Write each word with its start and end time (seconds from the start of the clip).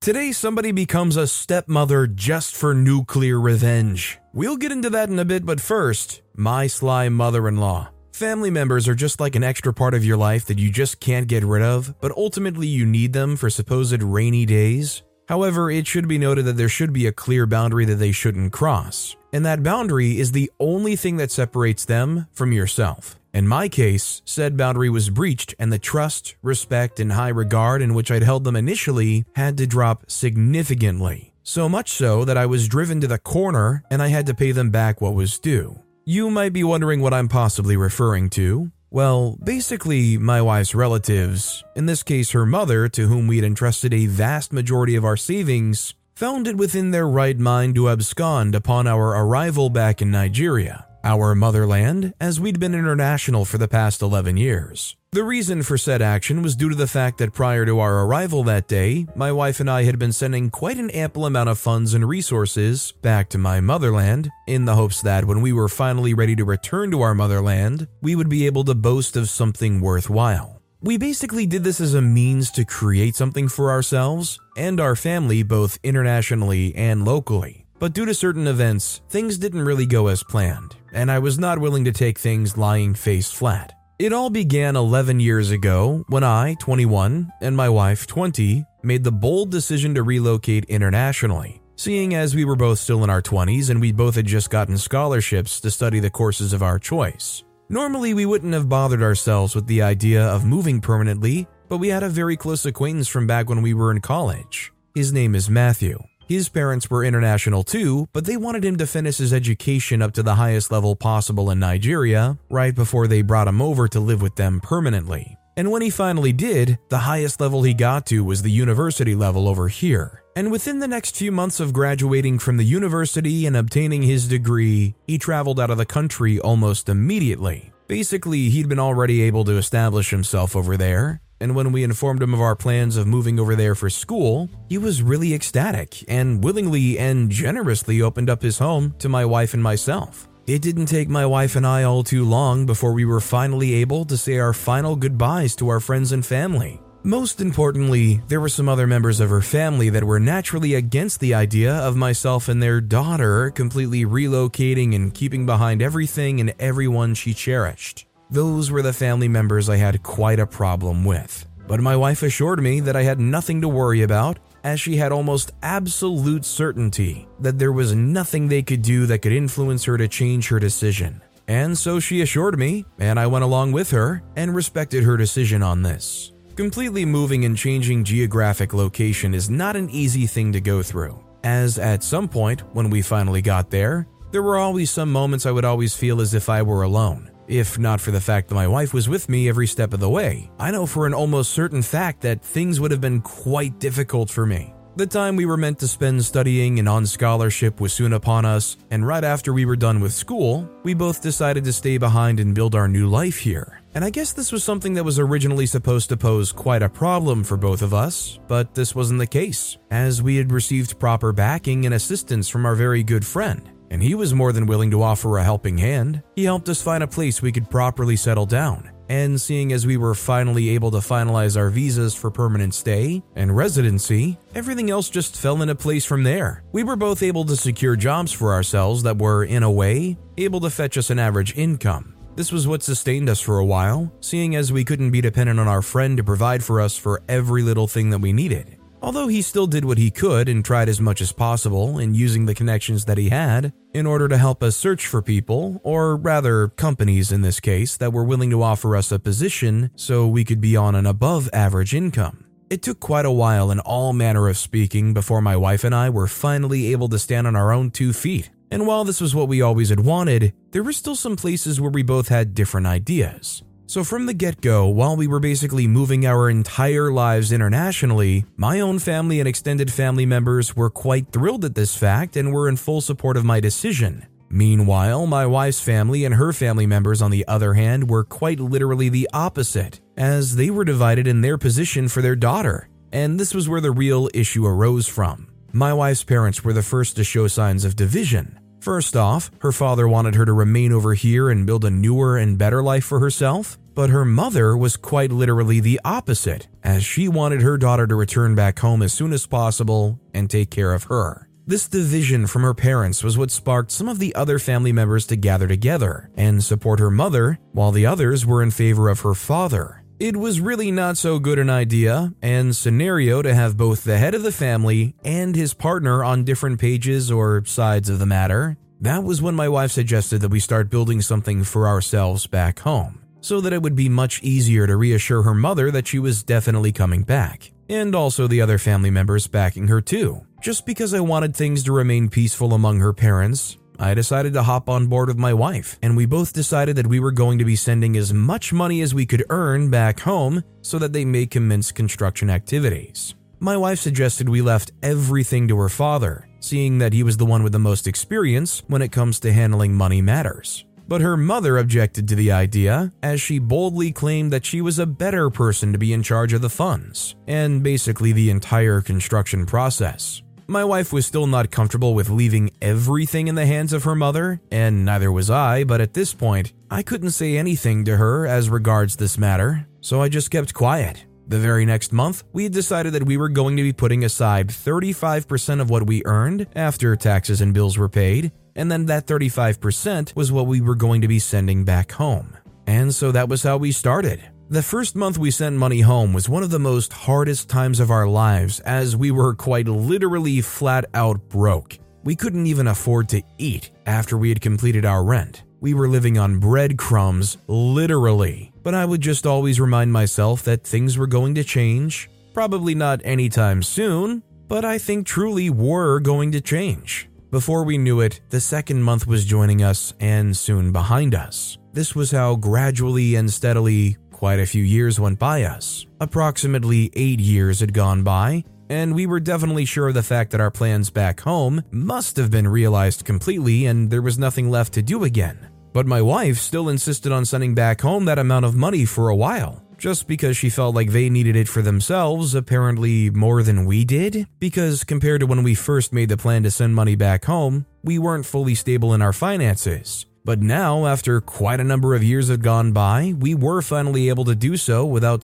Today, 0.00 0.30
somebody 0.30 0.70
becomes 0.70 1.16
a 1.16 1.26
stepmother 1.26 2.06
just 2.06 2.54
for 2.54 2.72
nuclear 2.72 3.40
revenge. 3.40 4.18
We'll 4.32 4.56
get 4.56 4.70
into 4.70 4.90
that 4.90 5.08
in 5.08 5.18
a 5.18 5.24
bit, 5.24 5.44
but 5.44 5.60
first, 5.60 6.22
my 6.36 6.68
sly 6.68 7.08
mother 7.08 7.48
in 7.48 7.56
law. 7.56 7.88
Family 8.12 8.48
members 8.48 8.86
are 8.86 8.94
just 8.94 9.18
like 9.18 9.34
an 9.34 9.42
extra 9.42 9.74
part 9.74 9.94
of 9.94 10.04
your 10.04 10.16
life 10.16 10.46
that 10.46 10.58
you 10.60 10.70
just 10.70 11.00
can't 11.00 11.26
get 11.26 11.44
rid 11.44 11.62
of, 11.62 12.00
but 12.00 12.12
ultimately 12.16 12.68
you 12.68 12.86
need 12.86 13.12
them 13.12 13.34
for 13.34 13.50
supposed 13.50 14.00
rainy 14.00 14.46
days. 14.46 15.02
However, 15.28 15.68
it 15.68 15.88
should 15.88 16.06
be 16.06 16.16
noted 16.16 16.44
that 16.44 16.56
there 16.56 16.68
should 16.68 16.92
be 16.92 17.08
a 17.08 17.12
clear 17.12 17.44
boundary 17.44 17.84
that 17.86 17.96
they 17.96 18.12
shouldn't 18.12 18.52
cross, 18.52 19.16
and 19.32 19.44
that 19.44 19.64
boundary 19.64 20.20
is 20.20 20.30
the 20.30 20.50
only 20.60 20.94
thing 20.94 21.16
that 21.16 21.32
separates 21.32 21.84
them 21.84 22.28
from 22.32 22.52
yourself. 22.52 23.17
In 23.32 23.46
my 23.46 23.68
case, 23.68 24.22
said 24.24 24.56
boundary 24.56 24.88
was 24.88 25.10
breached, 25.10 25.54
and 25.58 25.72
the 25.72 25.78
trust, 25.78 26.36
respect, 26.42 26.98
and 26.98 27.12
high 27.12 27.28
regard 27.28 27.82
in 27.82 27.94
which 27.94 28.10
I'd 28.10 28.22
held 28.22 28.44
them 28.44 28.56
initially 28.56 29.24
had 29.34 29.56
to 29.58 29.66
drop 29.66 30.10
significantly. 30.10 31.34
So 31.42 31.68
much 31.68 31.90
so 31.90 32.24
that 32.24 32.36
I 32.36 32.46
was 32.46 32.68
driven 32.68 33.00
to 33.00 33.06
the 33.06 33.18
corner 33.18 33.82
and 33.90 34.02
I 34.02 34.08
had 34.08 34.26
to 34.26 34.34
pay 34.34 34.52
them 34.52 34.70
back 34.70 35.00
what 35.00 35.14
was 35.14 35.38
due. 35.38 35.80
You 36.04 36.30
might 36.30 36.52
be 36.52 36.64
wondering 36.64 37.00
what 37.00 37.14
I'm 37.14 37.28
possibly 37.28 37.76
referring 37.76 38.30
to. 38.30 38.70
Well, 38.90 39.38
basically, 39.42 40.16
my 40.16 40.40
wife's 40.40 40.74
relatives, 40.74 41.62
in 41.76 41.84
this 41.86 42.02
case 42.02 42.30
her 42.30 42.46
mother, 42.46 42.88
to 42.88 43.06
whom 43.06 43.26
we'd 43.26 43.44
entrusted 43.44 43.92
a 43.92 44.06
vast 44.06 44.52
majority 44.52 44.96
of 44.96 45.04
our 45.04 45.16
savings, 45.16 45.94
found 46.14 46.48
it 46.48 46.56
within 46.56 46.90
their 46.90 47.06
right 47.06 47.38
mind 47.38 47.74
to 47.74 47.90
abscond 47.90 48.54
upon 48.54 48.86
our 48.86 49.10
arrival 49.10 49.70
back 49.70 50.02
in 50.02 50.10
Nigeria, 50.10 50.86
our 51.08 51.34
motherland, 51.34 52.12
as 52.20 52.38
we'd 52.38 52.60
been 52.60 52.74
international 52.74 53.46
for 53.46 53.56
the 53.56 53.66
past 53.66 54.02
11 54.02 54.36
years. 54.36 54.94
The 55.12 55.24
reason 55.24 55.62
for 55.62 55.78
said 55.78 56.02
action 56.02 56.42
was 56.42 56.54
due 56.54 56.68
to 56.68 56.74
the 56.74 56.86
fact 56.86 57.16
that 57.16 57.32
prior 57.32 57.64
to 57.64 57.80
our 57.80 58.04
arrival 58.04 58.44
that 58.44 58.68
day, 58.68 59.06
my 59.16 59.32
wife 59.32 59.58
and 59.58 59.70
I 59.70 59.84
had 59.84 59.98
been 59.98 60.12
sending 60.12 60.50
quite 60.50 60.76
an 60.76 60.90
ample 60.90 61.24
amount 61.24 61.48
of 61.48 61.58
funds 61.58 61.94
and 61.94 62.06
resources 62.06 62.92
back 63.00 63.30
to 63.30 63.38
my 63.38 63.58
motherland, 63.58 64.28
in 64.46 64.66
the 64.66 64.74
hopes 64.74 65.00
that 65.00 65.24
when 65.24 65.40
we 65.40 65.50
were 65.50 65.70
finally 65.70 66.12
ready 66.12 66.36
to 66.36 66.44
return 66.44 66.90
to 66.90 67.00
our 67.00 67.14
motherland, 67.14 67.88
we 68.02 68.14
would 68.14 68.28
be 68.28 68.44
able 68.44 68.64
to 68.64 68.74
boast 68.74 69.16
of 69.16 69.30
something 69.30 69.80
worthwhile. 69.80 70.60
We 70.82 70.98
basically 70.98 71.46
did 71.46 71.64
this 71.64 71.80
as 71.80 71.94
a 71.94 72.02
means 72.02 72.50
to 72.50 72.66
create 72.66 73.16
something 73.16 73.48
for 73.48 73.70
ourselves 73.70 74.38
and 74.58 74.78
our 74.78 74.94
family 74.94 75.42
both 75.42 75.78
internationally 75.82 76.74
and 76.76 77.06
locally. 77.06 77.64
But 77.78 77.92
due 77.92 78.04
to 78.06 78.14
certain 78.14 78.48
events, 78.48 79.00
things 79.08 79.38
didn't 79.38 79.64
really 79.64 79.86
go 79.86 80.08
as 80.08 80.24
planned, 80.24 80.74
and 80.92 81.10
I 81.10 81.18
was 81.18 81.38
not 81.38 81.58
willing 81.58 81.84
to 81.84 81.92
take 81.92 82.18
things 82.18 82.56
lying 82.56 82.94
face 82.94 83.30
flat. 83.30 83.74
It 83.98 84.12
all 84.12 84.30
began 84.30 84.76
11 84.76 85.18
years 85.18 85.50
ago 85.50 86.04
when 86.08 86.22
I, 86.22 86.54
21, 86.60 87.32
and 87.40 87.56
my 87.56 87.68
wife, 87.68 88.06
20, 88.06 88.64
made 88.82 89.02
the 89.02 89.10
bold 89.10 89.50
decision 89.50 89.94
to 89.96 90.02
relocate 90.02 90.64
internationally. 90.66 91.60
Seeing 91.74 92.14
as 92.14 92.34
we 92.34 92.44
were 92.44 92.56
both 92.56 92.78
still 92.78 93.04
in 93.04 93.10
our 93.10 93.22
20s 93.22 93.70
and 93.70 93.80
we 93.80 93.92
both 93.92 94.14
had 94.14 94.26
just 94.26 94.50
gotten 94.50 94.78
scholarships 94.78 95.60
to 95.60 95.70
study 95.70 96.00
the 96.00 96.10
courses 96.10 96.52
of 96.52 96.62
our 96.62 96.78
choice. 96.78 97.42
Normally, 97.68 98.14
we 98.14 98.26
wouldn't 98.26 98.54
have 98.54 98.68
bothered 98.68 99.02
ourselves 99.02 99.54
with 99.54 99.66
the 99.66 99.82
idea 99.82 100.24
of 100.26 100.44
moving 100.44 100.80
permanently, 100.80 101.46
but 101.68 101.78
we 101.78 101.88
had 101.88 102.02
a 102.02 102.08
very 102.08 102.36
close 102.36 102.64
acquaintance 102.66 103.08
from 103.08 103.26
back 103.26 103.48
when 103.48 103.62
we 103.62 103.74
were 103.74 103.90
in 103.90 104.00
college. 104.00 104.72
His 104.94 105.12
name 105.12 105.34
is 105.34 105.50
Matthew. 105.50 105.98
His 106.28 106.50
parents 106.50 106.90
were 106.90 107.04
international 107.04 107.62
too, 107.62 108.06
but 108.12 108.26
they 108.26 108.36
wanted 108.36 108.62
him 108.62 108.76
to 108.76 108.86
finish 108.86 109.16
his 109.16 109.32
education 109.32 110.02
up 110.02 110.12
to 110.12 110.22
the 110.22 110.34
highest 110.34 110.70
level 110.70 110.94
possible 110.94 111.50
in 111.50 111.58
Nigeria 111.58 112.36
right 112.50 112.74
before 112.74 113.06
they 113.06 113.22
brought 113.22 113.48
him 113.48 113.62
over 113.62 113.88
to 113.88 113.98
live 113.98 114.20
with 114.20 114.36
them 114.36 114.60
permanently. 114.60 115.38
And 115.56 115.70
when 115.70 115.80
he 115.80 115.88
finally 115.88 116.34
did, 116.34 116.78
the 116.90 116.98
highest 116.98 117.40
level 117.40 117.62
he 117.62 117.72
got 117.72 118.04
to 118.08 118.22
was 118.22 118.42
the 118.42 118.50
university 118.50 119.14
level 119.14 119.48
over 119.48 119.68
here. 119.68 120.22
And 120.36 120.52
within 120.52 120.80
the 120.80 120.86
next 120.86 121.16
few 121.16 121.32
months 121.32 121.60
of 121.60 121.72
graduating 121.72 122.40
from 122.40 122.58
the 122.58 122.64
university 122.64 123.46
and 123.46 123.56
obtaining 123.56 124.02
his 124.02 124.28
degree, 124.28 124.94
he 125.06 125.16
traveled 125.16 125.58
out 125.58 125.70
of 125.70 125.78
the 125.78 125.86
country 125.86 126.38
almost 126.38 126.90
immediately. 126.90 127.72
Basically, 127.86 128.50
he'd 128.50 128.68
been 128.68 128.78
already 128.78 129.22
able 129.22 129.44
to 129.44 129.56
establish 129.56 130.10
himself 130.10 130.54
over 130.54 130.76
there, 130.76 131.22
and 131.40 131.54
when 131.54 131.72
we 131.72 131.84
informed 131.84 132.22
him 132.22 132.34
of 132.34 132.40
our 132.40 132.56
plans 132.56 132.96
of 132.96 133.06
moving 133.06 133.38
over 133.38 133.54
there 133.54 133.74
for 133.74 133.90
school, 133.90 134.48
he 134.68 134.78
was 134.78 135.02
really 135.02 135.34
ecstatic 135.34 136.04
and 136.08 136.42
willingly 136.42 136.98
and 136.98 137.30
generously 137.30 138.02
opened 138.02 138.28
up 138.28 138.42
his 138.42 138.58
home 138.58 138.94
to 138.98 139.08
my 139.08 139.24
wife 139.24 139.54
and 139.54 139.62
myself. 139.62 140.28
It 140.46 140.62
didn't 140.62 140.86
take 140.86 141.08
my 141.08 141.26
wife 141.26 141.56
and 141.56 141.66
I 141.66 141.82
all 141.82 142.02
too 142.02 142.24
long 142.24 142.64
before 142.64 142.92
we 142.92 143.04
were 143.04 143.20
finally 143.20 143.74
able 143.74 144.04
to 144.06 144.16
say 144.16 144.38
our 144.38 144.54
final 144.54 144.96
goodbyes 144.96 145.54
to 145.56 145.68
our 145.68 145.78
friends 145.78 146.12
and 146.12 146.24
family. 146.24 146.80
Most 147.04 147.40
importantly, 147.40 148.22
there 148.28 148.40
were 148.40 148.48
some 148.48 148.68
other 148.68 148.86
members 148.86 149.20
of 149.20 149.30
her 149.30 149.40
family 149.40 149.88
that 149.90 150.02
were 150.02 150.18
naturally 150.18 150.74
against 150.74 151.20
the 151.20 151.32
idea 151.32 151.72
of 151.72 151.96
myself 151.96 152.48
and 152.48 152.62
their 152.62 152.80
daughter 152.80 153.50
completely 153.50 154.04
relocating 154.04 154.96
and 154.96 155.14
keeping 155.14 155.46
behind 155.46 155.80
everything 155.80 156.40
and 156.40 156.52
everyone 156.58 157.14
she 157.14 157.34
cherished. 157.34 158.07
Those 158.30 158.70
were 158.70 158.82
the 158.82 158.92
family 158.92 159.26
members 159.26 159.70
I 159.70 159.76
had 159.76 160.02
quite 160.02 160.38
a 160.38 160.46
problem 160.46 161.02
with. 161.06 161.46
But 161.66 161.80
my 161.80 161.96
wife 161.96 162.22
assured 162.22 162.62
me 162.62 162.80
that 162.80 162.94
I 162.94 163.02
had 163.02 163.18
nothing 163.18 163.62
to 163.62 163.68
worry 163.68 164.02
about, 164.02 164.38
as 164.64 164.80
she 164.80 164.96
had 164.96 165.12
almost 165.12 165.52
absolute 165.62 166.44
certainty 166.44 167.26
that 167.40 167.58
there 167.58 167.72
was 167.72 167.94
nothing 167.94 168.46
they 168.46 168.62
could 168.62 168.82
do 168.82 169.06
that 169.06 169.20
could 169.20 169.32
influence 169.32 169.84
her 169.84 169.96
to 169.96 170.08
change 170.08 170.48
her 170.48 170.58
decision. 170.58 171.22
And 171.46 171.76
so 171.76 172.00
she 172.00 172.20
assured 172.20 172.58
me, 172.58 172.84
and 172.98 173.18
I 173.18 173.26
went 173.26 173.44
along 173.44 173.72
with 173.72 173.90
her 173.92 174.22
and 174.36 174.54
respected 174.54 175.04
her 175.04 175.16
decision 175.16 175.62
on 175.62 175.82
this. 175.82 176.32
Completely 176.54 177.06
moving 177.06 177.46
and 177.46 177.56
changing 177.56 178.04
geographic 178.04 178.74
location 178.74 179.32
is 179.32 179.48
not 179.48 179.74
an 179.74 179.88
easy 179.88 180.26
thing 180.26 180.52
to 180.52 180.60
go 180.60 180.82
through, 180.82 181.18
as 181.44 181.78
at 181.78 182.02
some 182.02 182.28
point, 182.28 182.60
when 182.74 182.90
we 182.90 183.00
finally 183.00 183.40
got 183.40 183.70
there, 183.70 184.06
there 184.32 184.42
were 184.42 184.58
always 184.58 184.90
some 184.90 185.10
moments 185.10 185.46
I 185.46 185.50
would 185.50 185.64
always 185.64 185.94
feel 185.94 186.20
as 186.20 186.34
if 186.34 186.50
I 186.50 186.60
were 186.60 186.82
alone 186.82 187.30
if 187.48 187.78
not 187.78 188.00
for 188.00 188.10
the 188.10 188.20
fact 188.20 188.48
that 188.48 188.54
my 188.54 188.68
wife 188.68 188.94
was 188.94 189.08
with 189.08 189.28
me 189.28 189.48
every 189.48 189.66
step 189.66 189.92
of 189.92 190.00
the 190.00 190.08
way. 190.08 190.50
I 190.58 190.70
know 190.70 190.86
for 190.86 191.06
an 191.06 191.14
almost 191.14 191.52
certain 191.52 191.82
fact 191.82 192.20
that 192.20 192.42
things 192.42 192.78
would 192.78 192.90
have 192.90 193.00
been 193.00 193.22
quite 193.22 193.78
difficult 193.78 194.30
for 194.30 194.46
me. 194.46 194.74
The 194.98 195.06
time 195.06 195.36
we 195.36 195.46
were 195.46 195.56
meant 195.56 195.78
to 195.78 195.86
spend 195.86 196.24
studying 196.24 196.80
and 196.80 196.88
on 196.88 197.06
scholarship 197.06 197.80
was 197.80 197.92
soon 197.92 198.12
upon 198.12 198.44
us, 198.44 198.76
and 198.90 199.06
right 199.06 199.22
after 199.22 199.52
we 199.52 199.64
were 199.64 199.76
done 199.76 200.00
with 200.00 200.12
school, 200.12 200.68
we 200.82 200.92
both 200.92 201.22
decided 201.22 201.62
to 201.64 201.72
stay 201.72 201.98
behind 201.98 202.40
and 202.40 202.52
build 202.52 202.74
our 202.74 202.88
new 202.88 203.06
life 203.06 203.38
here. 203.38 203.80
And 203.94 204.04
I 204.04 204.10
guess 204.10 204.32
this 204.32 204.50
was 204.50 204.64
something 204.64 204.94
that 204.94 205.04
was 205.04 205.20
originally 205.20 205.66
supposed 205.66 206.08
to 206.08 206.16
pose 206.16 206.50
quite 206.50 206.82
a 206.82 206.88
problem 206.88 207.44
for 207.44 207.56
both 207.56 207.80
of 207.80 207.94
us, 207.94 208.40
but 208.48 208.74
this 208.74 208.92
wasn't 208.92 209.20
the 209.20 209.26
case, 209.28 209.78
as 209.92 210.20
we 210.20 210.36
had 210.36 210.50
received 210.50 210.98
proper 210.98 211.32
backing 211.32 211.86
and 211.86 211.94
assistance 211.94 212.48
from 212.48 212.66
our 212.66 212.74
very 212.74 213.04
good 213.04 213.24
friend 213.24 213.70
and 213.90 214.02
he 214.02 214.14
was 214.14 214.34
more 214.34 214.52
than 214.52 214.66
willing 214.66 214.90
to 214.90 215.02
offer 215.02 215.38
a 215.38 215.44
helping 215.44 215.78
hand. 215.78 216.22
He 216.36 216.44
helped 216.44 216.68
us 216.68 216.82
find 216.82 217.02
a 217.02 217.08
place 217.08 217.42
we 217.42 217.52
could 217.52 217.70
properly 217.70 218.16
settle 218.16 218.46
down. 218.46 218.90
And 219.08 219.40
seeing 219.40 219.72
as 219.72 219.86
we 219.86 219.96
were 219.96 220.14
finally 220.14 220.68
able 220.70 220.90
to 220.90 220.98
finalize 220.98 221.56
our 221.56 221.70
visas 221.70 222.14
for 222.14 222.30
permanent 222.30 222.74
stay 222.74 223.22
and 223.36 223.56
residency, 223.56 224.38
everything 224.54 224.90
else 224.90 225.08
just 225.08 225.36
fell 225.36 225.62
into 225.62 225.74
place 225.74 226.04
from 226.04 226.24
there. 226.24 226.62
We 226.72 226.84
were 226.84 226.96
both 226.96 227.22
able 227.22 227.44
to 227.46 227.56
secure 227.56 227.96
jobs 227.96 228.32
for 228.32 228.52
ourselves 228.52 229.02
that 229.04 229.16
were, 229.16 229.44
in 229.44 229.62
a 229.62 229.70
way, 229.70 230.18
able 230.36 230.60
to 230.60 230.70
fetch 230.70 230.98
us 230.98 231.08
an 231.08 231.18
average 231.18 231.56
income. 231.56 232.14
This 232.36 232.52
was 232.52 232.68
what 232.68 232.84
sustained 232.84 233.28
us 233.28 233.40
for 233.40 233.58
a 233.58 233.64
while, 233.64 234.12
seeing 234.20 234.54
as 234.54 234.72
we 234.72 234.84
couldn't 234.84 235.10
be 235.10 235.20
dependent 235.20 235.58
on 235.58 235.66
our 235.66 235.82
friend 235.82 236.16
to 236.18 236.22
provide 236.22 236.62
for 236.62 236.80
us 236.80 236.96
for 236.96 237.20
every 237.28 237.62
little 237.62 237.88
thing 237.88 238.10
that 238.10 238.20
we 238.20 238.32
needed. 238.32 238.77
Although 239.00 239.28
he 239.28 239.42
still 239.42 239.66
did 239.66 239.84
what 239.84 239.98
he 239.98 240.10
could 240.10 240.48
and 240.48 240.64
tried 240.64 240.88
as 240.88 241.00
much 241.00 241.20
as 241.20 241.32
possible 241.32 241.98
in 241.98 242.14
using 242.14 242.46
the 242.46 242.54
connections 242.54 243.04
that 243.04 243.18
he 243.18 243.28
had 243.28 243.72
in 243.94 244.06
order 244.06 244.28
to 244.28 244.36
help 244.36 244.62
us 244.62 244.76
search 244.76 245.06
for 245.06 245.22
people, 245.22 245.80
or 245.84 246.16
rather 246.16 246.68
companies 246.68 247.30
in 247.30 247.42
this 247.42 247.60
case, 247.60 247.96
that 247.96 248.12
were 248.12 248.24
willing 248.24 248.50
to 248.50 248.62
offer 248.62 248.96
us 248.96 249.12
a 249.12 249.18
position 249.18 249.90
so 249.94 250.26
we 250.26 250.44
could 250.44 250.60
be 250.60 250.76
on 250.76 250.94
an 250.94 251.06
above 251.06 251.48
average 251.52 251.94
income. 251.94 252.44
It 252.70 252.82
took 252.82 253.00
quite 253.00 253.24
a 253.24 253.30
while 253.30 253.70
in 253.70 253.80
all 253.80 254.12
manner 254.12 254.48
of 254.48 254.58
speaking 254.58 255.14
before 255.14 255.40
my 255.40 255.56
wife 255.56 255.84
and 255.84 255.94
I 255.94 256.10
were 256.10 256.26
finally 256.26 256.92
able 256.92 257.08
to 257.08 257.18
stand 257.18 257.46
on 257.46 257.56
our 257.56 257.72
own 257.72 257.90
two 257.90 258.12
feet. 258.12 258.50
And 258.70 258.86
while 258.86 259.04
this 259.04 259.20
was 259.20 259.34
what 259.34 259.48
we 259.48 259.62
always 259.62 259.88
had 259.88 260.00
wanted, 260.00 260.52
there 260.72 260.82
were 260.82 260.92
still 260.92 261.16
some 261.16 261.36
places 261.36 261.80
where 261.80 261.90
we 261.90 262.02
both 262.02 262.28
had 262.28 262.52
different 262.52 262.86
ideas. 262.86 263.62
So, 263.88 264.04
from 264.04 264.26
the 264.26 264.34
get 264.34 264.60
go, 264.60 264.86
while 264.86 265.16
we 265.16 265.26
were 265.26 265.40
basically 265.40 265.86
moving 265.86 266.26
our 266.26 266.50
entire 266.50 267.10
lives 267.10 267.52
internationally, 267.52 268.44
my 268.58 268.80
own 268.80 268.98
family 268.98 269.40
and 269.40 269.48
extended 269.48 269.90
family 269.90 270.26
members 270.26 270.76
were 270.76 270.90
quite 270.90 271.32
thrilled 271.32 271.64
at 271.64 271.74
this 271.74 271.96
fact 271.96 272.36
and 272.36 272.52
were 272.52 272.68
in 272.68 272.76
full 272.76 273.00
support 273.00 273.38
of 273.38 273.46
my 273.46 273.60
decision. 273.60 274.26
Meanwhile, 274.50 275.26
my 275.26 275.46
wife's 275.46 275.80
family 275.80 276.26
and 276.26 276.34
her 276.34 276.52
family 276.52 276.84
members, 276.84 277.22
on 277.22 277.30
the 277.30 277.48
other 277.48 277.72
hand, 277.72 278.10
were 278.10 278.24
quite 278.24 278.60
literally 278.60 279.08
the 279.08 279.26
opposite, 279.32 280.00
as 280.18 280.56
they 280.56 280.68
were 280.68 280.84
divided 280.84 281.26
in 281.26 281.40
their 281.40 281.56
position 281.56 282.08
for 282.08 282.20
their 282.20 282.36
daughter. 282.36 282.90
And 283.10 283.40
this 283.40 283.54
was 283.54 283.70
where 283.70 283.80
the 283.80 283.90
real 283.90 284.28
issue 284.34 284.66
arose 284.66 285.08
from. 285.08 285.48
My 285.72 285.94
wife's 285.94 286.24
parents 286.24 286.62
were 286.62 286.74
the 286.74 286.82
first 286.82 287.16
to 287.16 287.24
show 287.24 287.48
signs 287.48 287.86
of 287.86 287.96
division. 287.96 288.57
First 288.80 289.16
off, 289.16 289.50
her 289.60 289.72
father 289.72 290.08
wanted 290.08 290.34
her 290.36 290.44
to 290.44 290.52
remain 290.52 290.92
over 290.92 291.14
here 291.14 291.50
and 291.50 291.66
build 291.66 291.84
a 291.84 291.90
newer 291.90 292.36
and 292.36 292.56
better 292.56 292.82
life 292.82 293.04
for 293.04 293.18
herself, 293.18 293.76
but 293.94 294.10
her 294.10 294.24
mother 294.24 294.76
was 294.76 294.96
quite 294.96 295.32
literally 295.32 295.80
the 295.80 296.00
opposite, 296.04 296.68
as 296.84 297.04
she 297.04 297.28
wanted 297.28 297.62
her 297.62 297.76
daughter 297.76 298.06
to 298.06 298.14
return 298.14 298.54
back 298.54 298.78
home 298.78 299.02
as 299.02 299.12
soon 299.12 299.32
as 299.32 299.46
possible 299.46 300.20
and 300.32 300.48
take 300.48 300.70
care 300.70 300.94
of 300.94 301.04
her. 301.04 301.48
This 301.66 301.88
division 301.88 302.46
from 302.46 302.62
her 302.62 302.72
parents 302.72 303.22
was 303.22 303.36
what 303.36 303.50
sparked 303.50 303.90
some 303.90 304.08
of 304.08 304.18
the 304.18 304.34
other 304.34 304.58
family 304.58 304.92
members 304.92 305.26
to 305.26 305.36
gather 305.36 305.66
together 305.66 306.30
and 306.34 306.64
support 306.64 306.98
her 306.98 307.10
mother, 307.10 307.58
while 307.72 307.92
the 307.92 308.06
others 308.06 308.46
were 308.46 308.62
in 308.62 308.70
favor 308.70 309.10
of 309.10 309.20
her 309.20 309.34
father. 309.34 310.02
It 310.20 310.36
was 310.36 310.60
really 310.60 310.90
not 310.90 311.16
so 311.16 311.38
good 311.38 311.60
an 311.60 311.70
idea 311.70 312.34
and 312.42 312.74
scenario 312.74 313.40
to 313.40 313.54
have 313.54 313.76
both 313.76 314.02
the 314.02 314.18
head 314.18 314.34
of 314.34 314.42
the 314.42 314.50
family 314.50 315.14
and 315.24 315.54
his 315.54 315.74
partner 315.74 316.24
on 316.24 316.42
different 316.42 316.80
pages 316.80 317.30
or 317.30 317.64
sides 317.66 318.08
of 318.08 318.18
the 318.18 318.26
matter. 318.26 318.76
That 319.00 319.22
was 319.22 319.40
when 319.40 319.54
my 319.54 319.68
wife 319.68 319.92
suggested 319.92 320.40
that 320.40 320.50
we 320.50 320.58
start 320.58 320.90
building 320.90 321.22
something 321.22 321.62
for 321.62 321.86
ourselves 321.86 322.48
back 322.48 322.80
home, 322.80 323.22
so 323.40 323.60
that 323.60 323.72
it 323.72 323.80
would 323.80 323.94
be 323.94 324.08
much 324.08 324.42
easier 324.42 324.88
to 324.88 324.96
reassure 324.96 325.42
her 325.42 325.54
mother 325.54 325.92
that 325.92 326.08
she 326.08 326.18
was 326.18 326.42
definitely 326.42 326.90
coming 326.90 327.22
back, 327.22 327.70
and 327.88 328.12
also 328.12 328.48
the 328.48 328.60
other 328.60 328.78
family 328.78 329.12
members 329.12 329.46
backing 329.46 329.86
her 329.86 330.00
too. 330.00 330.44
Just 330.60 330.84
because 330.84 331.14
I 331.14 331.20
wanted 331.20 331.54
things 331.54 331.84
to 331.84 331.92
remain 331.92 332.28
peaceful 332.28 332.74
among 332.74 332.98
her 332.98 333.12
parents, 333.12 333.78
I 334.00 334.14
decided 334.14 334.52
to 334.52 334.62
hop 334.62 334.88
on 334.88 335.08
board 335.08 335.28
with 335.28 335.38
my 335.38 335.52
wife, 335.52 335.98
and 336.02 336.16
we 336.16 336.24
both 336.24 336.52
decided 336.52 336.94
that 336.96 337.06
we 337.08 337.18
were 337.18 337.32
going 337.32 337.58
to 337.58 337.64
be 337.64 337.74
sending 337.74 338.16
as 338.16 338.32
much 338.32 338.72
money 338.72 339.00
as 339.02 339.12
we 339.12 339.26
could 339.26 339.44
earn 339.50 339.90
back 339.90 340.20
home 340.20 340.62
so 340.82 341.00
that 341.00 341.12
they 341.12 341.24
may 341.24 341.46
commence 341.46 341.90
construction 341.90 342.48
activities. 342.48 343.34
My 343.58 343.76
wife 343.76 343.98
suggested 343.98 344.48
we 344.48 344.62
left 344.62 344.92
everything 345.02 345.66
to 345.66 345.78
her 345.78 345.88
father, 345.88 346.48
seeing 346.60 346.98
that 346.98 347.12
he 347.12 347.24
was 347.24 347.36
the 347.36 347.46
one 347.46 347.64
with 347.64 347.72
the 347.72 347.80
most 347.80 348.06
experience 348.06 348.84
when 348.86 349.02
it 349.02 349.10
comes 349.10 349.40
to 349.40 349.52
handling 349.52 349.94
money 349.94 350.22
matters. 350.22 350.84
But 351.08 351.22
her 351.22 351.36
mother 351.36 351.78
objected 351.78 352.28
to 352.28 352.36
the 352.36 352.52
idea, 352.52 353.12
as 353.22 353.40
she 353.40 353.58
boldly 353.58 354.12
claimed 354.12 354.52
that 354.52 354.66
she 354.66 354.80
was 354.80 355.00
a 355.00 355.06
better 355.06 355.50
person 355.50 355.90
to 355.92 355.98
be 355.98 356.12
in 356.12 356.22
charge 356.22 356.52
of 356.52 356.60
the 356.60 356.70
funds, 356.70 357.34
and 357.48 357.82
basically 357.82 358.30
the 358.30 358.50
entire 358.50 359.00
construction 359.00 359.66
process. 359.66 360.42
My 360.70 360.84
wife 360.84 361.14
was 361.14 361.24
still 361.24 361.46
not 361.46 361.70
comfortable 361.70 362.14
with 362.14 362.28
leaving 362.28 362.72
everything 362.82 363.48
in 363.48 363.54
the 363.54 363.64
hands 363.64 363.94
of 363.94 364.04
her 364.04 364.14
mother, 364.14 364.60
and 364.70 365.02
neither 365.02 365.32
was 365.32 365.48
I, 365.48 365.82
but 365.84 366.02
at 366.02 366.12
this 366.12 366.34
point, 366.34 366.74
I 366.90 367.02
couldn't 367.02 367.30
say 367.30 367.56
anything 367.56 368.04
to 368.04 368.18
her 368.18 368.46
as 368.46 368.68
regards 368.68 369.16
this 369.16 369.38
matter, 369.38 369.86
so 370.02 370.20
I 370.20 370.28
just 370.28 370.50
kept 370.50 370.74
quiet. 370.74 371.24
The 371.46 371.58
very 371.58 371.86
next 371.86 372.12
month, 372.12 372.44
we 372.52 372.64
had 372.64 372.74
decided 372.74 373.14
that 373.14 373.24
we 373.24 373.38
were 373.38 373.48
going 373.48 373.78
to 373.78 373.82
be 373.82 373.94
putting 373.94 374.26
aside 374.26 374.68
35% 374.68 375.80
of 375.80 375.88
what 375.88 376.06
we 376.06 376.20
earned 376.26 376.66
after 376.76 377.16
taxes 377.16 377.62
and 377.62 377.72
bills 377.72 377.96
were 377.96 378.10
paid, 378.10 378.52
and 378.76 378.92
then 378.92 379.06
that 379.06 379.26
35% 379.26 380.36
was 380.36 380.52
what 380.52 380.66
we 380.66 380.82
were 380.82 380.94
going 380.94 381.22
to 381.22 381.28
be 381.28 381.38
sending 381.38 381.86
back 381.86 382.12
home. 382.12 382.54
And 382.86 383.14
so 383.14 383.32
that 383.32 383.48
was 383.48 383.62
how 383.62 383.78
we 383.78 383.90
started. 383.90 384.42
The 384.70 384.82
first 384.82 385.16
month 385.16 385.38
we 385.38 385.50
sent 385.50 385.76
money 385.76 386.02
home 386.02 386.34
was 386.34 386.46
one 386.46 386.62
of 386.62 386.68
the 386.68 386.78
most 386.78 387.10
hardest 387.10 387.70
times 387.70 388.00
of 388.00 388.10
our 388.10 388.28
lives 388.28 388.80
as 388.80 389.16
we 389.16 389.30
were 389.30 389.54
quite 389.54 389.88
literally 389.88 390.60
flat 390.60 391.06
out 391.14 391.40
broke. 391.48 391.98
We 392.22 392.36
couldn't 392.36 392.66
even 392.66 392.88
afford 392.88 393.30
to 393.30 393.42
eat 393.56 393.92
after 394.04 394.36
we 394.36 394.50
had 394.50 394.60
completed 394.60 395.06
our 395.06 395.24
rent. 395.24 395.62
We 395.80 395.94
were 395.94 396.06
living 396.06 396.36
on 396.36 396.60
breadcrumbs, 396.60 397.56
literally. 397.66 398.70
But 398.82 398.94
I 398.94 399.06
would 399.06 399.22
just 399.22 399.46
always 399.46 399.80
remind 399.80 400.12
myself 400.12 400.64
that 400.64 400.84
things 400.84 401.16
were 401.16 401.26
going 401.26 401.54
to 401.54 401.64
change. 401.64 402.28
Probably 402.52 402.94
not 402.94 403.22
anytime 403.24 403.82
soon, 403.82 404.42
but 404.66 404.84
I 404.84 404.98
think 404.98 405.26
truly 405.26 405.70
were 405.70 406.20
going 406.20 406.52
to 406.52 406.60
change. 406.60 407.30
Before 407.50 407.84
we 407.84 407.96
knew 407.96 408.20
it, 408.20 408.42
the 408.50 408.60
second 408.60 409.02
month 409.02 409.26
was 409.26 409.46
joining 409.46 409.82
us 409.82 410.12
and 410.20 410.54
soon 410.54 410.92
behind 410.92 411.34
us. 411.34 411.78
This 411.94 412.14
was 412.14 412.32
how 412.32 412.56
gradually 412.56 413.36
and 413.36 413.50
steadily 413.50 414.18
Quite 414.38 414.60
a 414.60 414.66
few 414.66 414.84
years 414.84 415.18
went 415.18 415.40
by 415.40 415.64
us. 415.64 416.06
Approximately 416.20 417.10
eight 417.14 417.40
years 417.40 417.80
had 417.80 417.92
gone 417.92 418.22
by, 418.22 418.62
and 418.88 419.12
we 419.12 419.26
were 419.26 419.40
definitely 419.40 419.84
sure 419.84 420.06
of 420.06 420.14
the 420.14 420.22
fact 420.22 420.52
that 420.52 420.60
our 420.60 420.70
plans 420.70 421.10
back 421.10 421.40
home 421.40 421.82
must 421.90 422.36
have 422.36 422.48
been 422.48 422.68
realized 422.68 423.24
completely 423.24 423.86
and 423.86 424.12
there 424.12 424.22
was 424.22 424.38
nothing 424.38 424.70
left 424.70 424.92
to 424.92 425.02
do 425.02 425.24
again. 425.24 425.58
But 425.92 426.06
my 426.06 426.22
wife 426.22 426.58
still 426.58 426.88
insisted 426.88 427.32
on 427.32 427.46
sending 427.46 427.74
back 427.74 428.00
home 428.00 428.26
that 428.26 428.38
amount 428.38 428.64
of 428.64 428.76
money 428.76 429.04
for 429.04 429.28
a 429.28 429.34
while, 429.34 429.82
just 429.96 430.28
because 430.28 430.56
she 430.56 430.70
felt 430.70 430.94
like 430.94 431.10
they 431.10 431.28
needed 431.28 431.56
it 431.56 431.66
for 431.66 431.82
themselves, 431.82 432.54
apparently 432.54 433.30
more 433.30 433.64
than 433.64 433.86
we 433.86 434.04
did. 434.04 434.46
Because 434.60 435.02
compared 435.02 435.40
to 435.40 435.48
when 435.48 435.64
we 435.64 435.74
first 435.74 436.12
made 436.12 436.28
the 436.28 436.36
plan 436.36 436.62
to 436.62 436.70
send 436.70 436.94
money 436.94 437.16
back 437.16 437.46
home, 437.46 437.86
we 438.04 438.20
weren't 438.20 438.46
fully 438.46 438.76
stable 438.76 439.14
in 439.14 439.20
our 439.20 439.32
finances. 439.32 440.26
But 440.48 440.62
now, 440.62 441.04
after 441.04 441.42
quite 441.42 441.78
a 441.78 441.84
number 441.84 442.14
of 442.14 442.24
years 442.24 442.48
had 442.48 442.62
gone 442.62 442.92
by, 442.92 443.34
we 443.38 443.54
were 443.54 443.82
finally 443.82 444.30
able 444.30 444.46
to 444.46 444.54
do 444.54 444.78
so 444.78 445.04
without. 445.04 445.42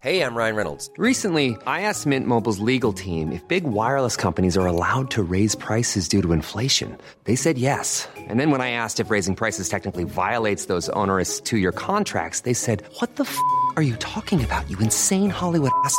Hey, 0.00 0.20
I'm 0.20 0.34
Ryan 0.34 0.54
Reynolds. 0.54 0.90
Recently, 0.98 1.56
I 1.66 1.80
asked 1.88 2.04
Mint 2.04 2.26
Mobile's 2.26 2.58
legal 2.58 2.92
team 2.92 3.32
if 3.32 3.48
big 3.48 3.64
wireless 3.64 4.16
companies 4.16 4.54
are 4.58 4.66
allowed 4.66 5.10
to 5.12 5.22
raise 5.22 5.54
prices 5.54 6.08
due 6.08 6.20
to 6.20 6.32
inflation. 6.32 6.98
They 7.24 7.36
said 7.36 7.56
yes. 7.56 8.06
And 8.16 8.38
then 8.38 8.50
when 8.50 8.60
I 8.60 8.72
asked 8.72 9.00
if 9.00 9.08
raising 9.08 9.34
prices 9.34 9.70
technically 9.70 10.04
violates 10.04 10.66
those 10.66 10.90
onerous 10.90 11.40
two 11.40 11.56
year 11.56 11.72
contracts, 11.72 12.40
they 12.40 12.52
said, 12.54 12.82
What 12.98 13.16
the 13.16 13.24
f 13.24 13.38
are 13.76 13.82
you 13.82 13.96
talking 13.96 14.44
about, 14.44 14.68
you 14.68 14.78
insane 14.78 15.30
Hollywood 15.30 15.72
ass? 15.86 15.98